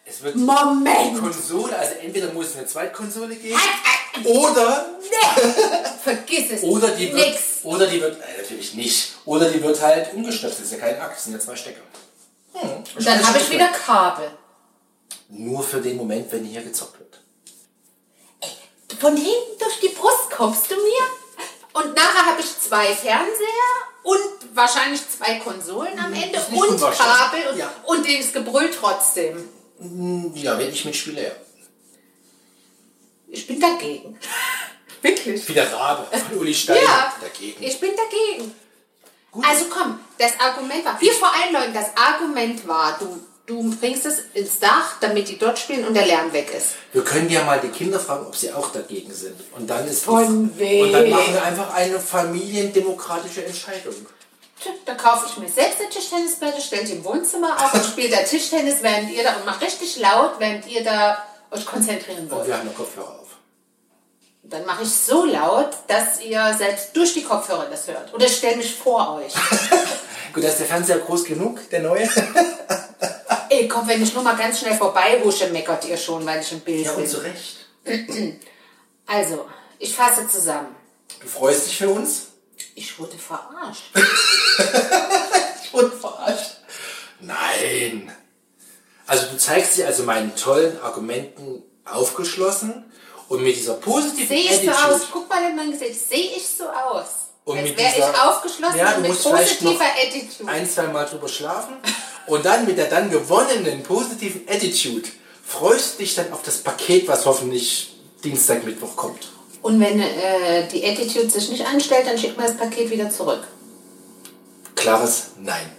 Es 0.06 0.22
wird 0.24 0.36
Moment! 0.38 1.20
Konsole, 1.20 1.78
also 1.78 1.94
entweder 2.02 2.32
muss 2.34 2.48
es 2.48 2.56
eine 2.58 2.66
Zweitkonsole 2.66 3.36
geben 3.36 3.60
oder, 4.24 4.86
Vergiss 6.04 6.52
es. 6.52 6.64
oder 6.64 6.90
die 6.90 7.14
wird, 7.14 7.28
Nix. 7.28 7.42
oder 7.64 7.86
die 7.88 8.02
wird, 8.02 8.16
äh, 8.20 8.42
natürlich 8.42 8.74
nicht, 8.74 9.14
oder 9.26 9.50
die 9.50 9.62
wird 9.62 9.80
halt 9.82 10.14
umgestöpselt. 10.14 10.60
Das 10.66 10.66
ist 10.66 10.72
ja 10.72 10.78
kein 10.80 11.00
Akt, 11.02 11.18
das 11.18 11.24
sind 11.26 11.34
ja 11.34 11.40
zwei 11.40 11.56
Stecker. 11.56 11.82
Hm, 12.54 12.84
Und 12.96 13.06
dann 13.06 13.28
habe 13.28 13.38
ich 13.38 13.50
wieder 13.52 13.68
Kabel. 13.68 14.32
Nur 15.30 15.62
für 15.62 15.82
den 15.82 15.98
Moment, 15.98 16.32
wenn 16.32 16.46
hier 16.46 16.62
gezockt 16.64 17.00
wird. 17.00 17.22
Von 19.00 19.16
hinten 19.16 19.60
durch 19.60 19.80
die 19.82 19.90
Brust 19.90 20.32
kommst 20.32 20.72
du 20.72 20.76
mir. 20.76 21.04
Und 21.74 21.94
nachher 21.96 22.26
habe 22.26 22.42
ich 22.42 22.60
zwei 22.60 22.86
Fernseher 22.96 23.70
und 24.08 24.56
wahrscheinlich 24.56 25.02
zwei 25.10 25.36
Konsolen 25.40 26.00
am 26.00 26.14
Ende 26.14 26.38
ist 26.38 26.50
nicht 26.52 26.64
und. 26.64 26.80
Kabel 26.80 27.48
und, 27.52 27.58
Ja. 27.58 27.74
und 27.86 28.08
das 28.08 28.32
Gebrüll 28.32 28.72
trotzdem. 28.72 29.50
Ja, 30.34 30.58
wenn 30.58 30.70
ich 30.70 30.86
mitspiele, 30.86 31.24
ja. 31.24 31.32
Ich 33.28 33.46
bin 33.46 33.60
dagegen. 33.60 34.18
Wirklich? 35.02 35.48
Wie 35.48 35.54
der 35.54 35.72
Rabe 35.74 36.08
von 36.18 36.38
Uli 36.40 36.54
Stein 36.54 36.78
Ja, 36.84 37.14
dagegen. 37.22 37.62
ich 37.62 37.80
bin 37.80 37.92
dagegen. 37.96 38.56
Also 39.44 39.66
komm, 39.70 40.00
das 40.18 40.40
Argument 40.40 40.84
war, 40.86 41.00
wir 41.00 41.14
vor 41.14 41.32
allen 41.36 41.54
Leuten, 41.54 41.74
das 41.74 41.92
Argument 41.96 42.66
war, 42.68 42.98
du, 42.98 43.20
du 43.48 43.76
bringst 43.80 44.06
es 44.06 44.20
ins 44.34 44.60
Dach, 44.60 44.96
damit 45.02 45.28
die 45.30 45.38
dort 45.40 45.58
spielen 45.58 45.88
und 45.88 45.94
der 45.96 46.06
Lärm 46.06 46.32
weg 46.34 46.54
ist. 46.56 46.74
Wir 46.94 47.04
können 47.04 47.30
ja 47.30 47.44
mal 47.44 47.60
die 47.60 47.70
Kinder 47.70 48.00
fragen, 48.00 48.28
ob 48.28 48.36
sie 48.36 48.52
auch 48.54 48.72
dagegen 48.72 49.12
sind. 49.14 49.36
Und 49.56 49.68
dann 49.70 49.88
ist 49.88 50.02
die- 50.02 50.06
Von 50.06 50.52
wem? 50.60 50.86
Und 50.86 50.92
dann 50.94 51.10
machen 51.10 51.34
wir 51.34 51.44
einfach 51.44 51.74
eine 51.74 52.00
familiendemokratische 52.00 53.46
Entscheidung. 53.46 53.96
Da 54.86 54.96
kaufe 54.96 55.28
ich 55.30 55.38
mir 55.38 55.50
selbst 55.50 55.80
eine 55.80 55.90
Tischtennisplatte, 55.90 56.60
stelle 56.62 56.84
die 56.84 56.94
im 56.94 57.06
Wohnzimmer 57.06 57.56
auf 57.64 57.74
und 57.74 57.86
spiele 57.86 58.10
da 58.10 58.18
Tischtennis, 58.24 58.78
während 58.82 59.12
ihr 59.12 59.24
da 59.24 59.36
und 59.38 59.46
mache 59.46 59.62
richtig 59.66 59.98
laut, 59.98 60.32
während 60.40 60.68
ihr 60.68 60.84
da 60.84 61.24
euch 61.52 61.66
konzentrieren 61.66 62.24
Und 62.24 62.32
wollt. 62.32 62.48
wir 62.48 62.58
haben 62.58 62.66
noch 62.68 62.76
Kopfhörer 62.76 63.20
auf. 63.22 63.28
Dann 64.44 64.66
mache 64.66 64.84
ich 64.84 64.90
so 64.90 65.26
laut, 65.26 65.70
dass 65.88 66.22
ihr 66.22 66.54
selbst 66.58 66.96
durch 66.96 67.14
die 67.14 67.24
Kopfhörer 67.24 67.68
das 67.70 67.88
hört. 67.88 68.14
Oder 68.14 68.26
ich 68.26 68.36
stelle 68.38 68.58
mich 68.58 68.74
vor 68.76 69.16
euch. 69.22 69.34
Gut, 70.34 70.44
da 70.44 70.48
ist 70.50 70.60
der 70.60 70.66
Fernseher 70.68 71.00
groß 71.00 71.24
genug, 71.26 71.70
der 71.70 71.82
neue. 71.82 72.10
Ey, 73.50 73.68
komm, 73.68 73.88
wenn 73.88 74.02
ich 74.04 74.14
nur 74.14 74.24
mal 74.24 74.36
ganz 74.36 74.60
schnell 74.60 74.76
vorbei 74.78 75.22
husche, 75.24 75.48
meckert 75.50 75.86
ihr 75.86 75.98
schon, 75.98 76.26
weil 76.26 76.42
ich 76.42 76.52
im 76.52 76.60
Bild 76.62 76.86
Ja, 76.86 76.92
und 76.94 77.02
bin. 77.02 77.08
zu 77.10 77.18
Recht. 77.20 77.58
Also, 79.10 79.46
ich 79.80 79.96
fasse 79.96 80.28
zusammen. 80.28 80.76
Du 81.22 81.28
freust 81.30 81.68
dich 81.68 81.78
für 81.78 81.88
uns? 81.90 82.28
Ich 82.76 83.00
wurde 83.00 83.18
verarscht. 83.18 83.84
Ich 85.64 85.74
wurde 85.74 85.92
verarscht. 85.92 86.58
Nein. 87.20 88.12
Also 89.06 89.28
du 89.28 89.38
zeigst 89.38 89.78
dir 89.78 89.86
also 89.88 90.04
meinen 90.04 90.36
tollen 90.36 90.80
Argumenten 90.82 91.64
aufgeschlossen 91.86 92.92
und 93.30 93.44
mit 93.44 93.56
dieser 93.56 93.76
positiven 93.76 94.28
Sehe 94.28 94.52
ich 94.52 94.66
so 94.66 94.72
aus? 94.72 95.02
Guck 95.12 95.30
mal 95.30 95.44
in 95.50 95.56
mein 95.56 95.72
Gesicht. 95.72 96.10
Sehe 96.10 96.36
ich 96.38 96.48
so 96.48 96.70
aus? 96.70 97.27
Und 97.48 97.64
mit 97.64 97.78
wäre 97.78 97.94
ich 97.98 98.22
aufgeschlossen 98.22 98.78
Ja, 98.78 98.92
du 98.92 98.98
und 98.98 99.02
mit 99.04 99.24
positiver 99.24 99.86
Attitude. 99.86 100.52
ein, 100.52 100.70
zwei 100.70 100.88
Mal 100.88 101.06
drüber 101.06 101.30
schlafen 101.30 101.78
und 102.26 102.44
dann 102.44 102.66
mit 102.66 102.78
der 102.78 102.88
dann 102.88 103.10
gewonnenen 103.10 103.84
positiven 103.84 104.42
Attitude 104.50 105.08
freust 105.46 105.94
du 105.94 106.00
dich 106.00 106.14
dann 106.14 106.34
auf 106.34 106.44
das 106.44 106.58
Paket, 106.58 107.08
was 107.08 107.26
hoffentlich 107.26 107.96
Dienstag, 108.22 108.66
Mittwoch 108.66 108.98
kommt. 108.98 109.30
Und 109.62 109.80
wenn 109.80 110.02
äh, 110.02 110.68
die 110.68 110.86
Attitude 110.86 111.30
sich 111.30 111.50
nicht 111.50 111.66
einstellt, 111.66 112.06
dann 112.06 112.18
schickt 112.18 112.36
man 112.36 112.48
das 112.48 112.58
Paket 112.58 112.90
wieder 112.90 113.10
zurück. 113.10 113.48
Klares 114.76 115.28
Nein. 115.40 115.72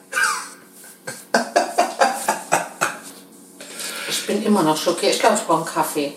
Ich 4.09 4.27
bin 4.27 4.43
immer 4.43 4.63
noch 4.63 4.77
schockiert. 4.79 5.13
Ich 5.15 5.21
glaube, 5.21 5.37
ich 5.37 5.43
brauche 5.43 5.59
einen 5.59 5.67
Kaffee. 5.67 6.15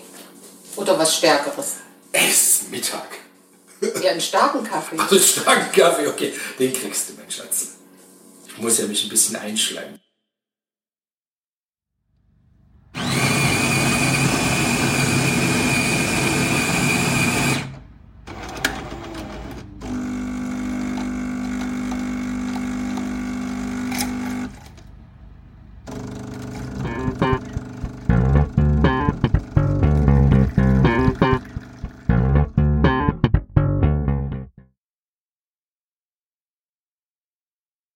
Oder 0.76 0.98
was 0.98 1.14
Stärkeres. 1.14 1.74
Es 2.10 2.30
ist 2.30 2.70
Mittag. 2.70 3.06
Ja, 4.02 4.10
einen 4.12 4.20
starken 4.20 4.64
Kaffee. 4.64 4.96
Also 4.98 5.18
starken 5.18 5.72
Kaffee, 5.72 6.06
okay, 6.06 6.32
den 6.58 6.72
kriegst 6.72 7.08
du, 7.08 7.14
mein 7.14 7.30
Schatz. 7.30 7.68
Ich 8.46 8.58
muss 8.58 8.78
ja 8.78 8.86
mich 8.86 9.02
ein 9.04 9.08
bisschen 9.08 9.36
einschleimen. 9.36 9.98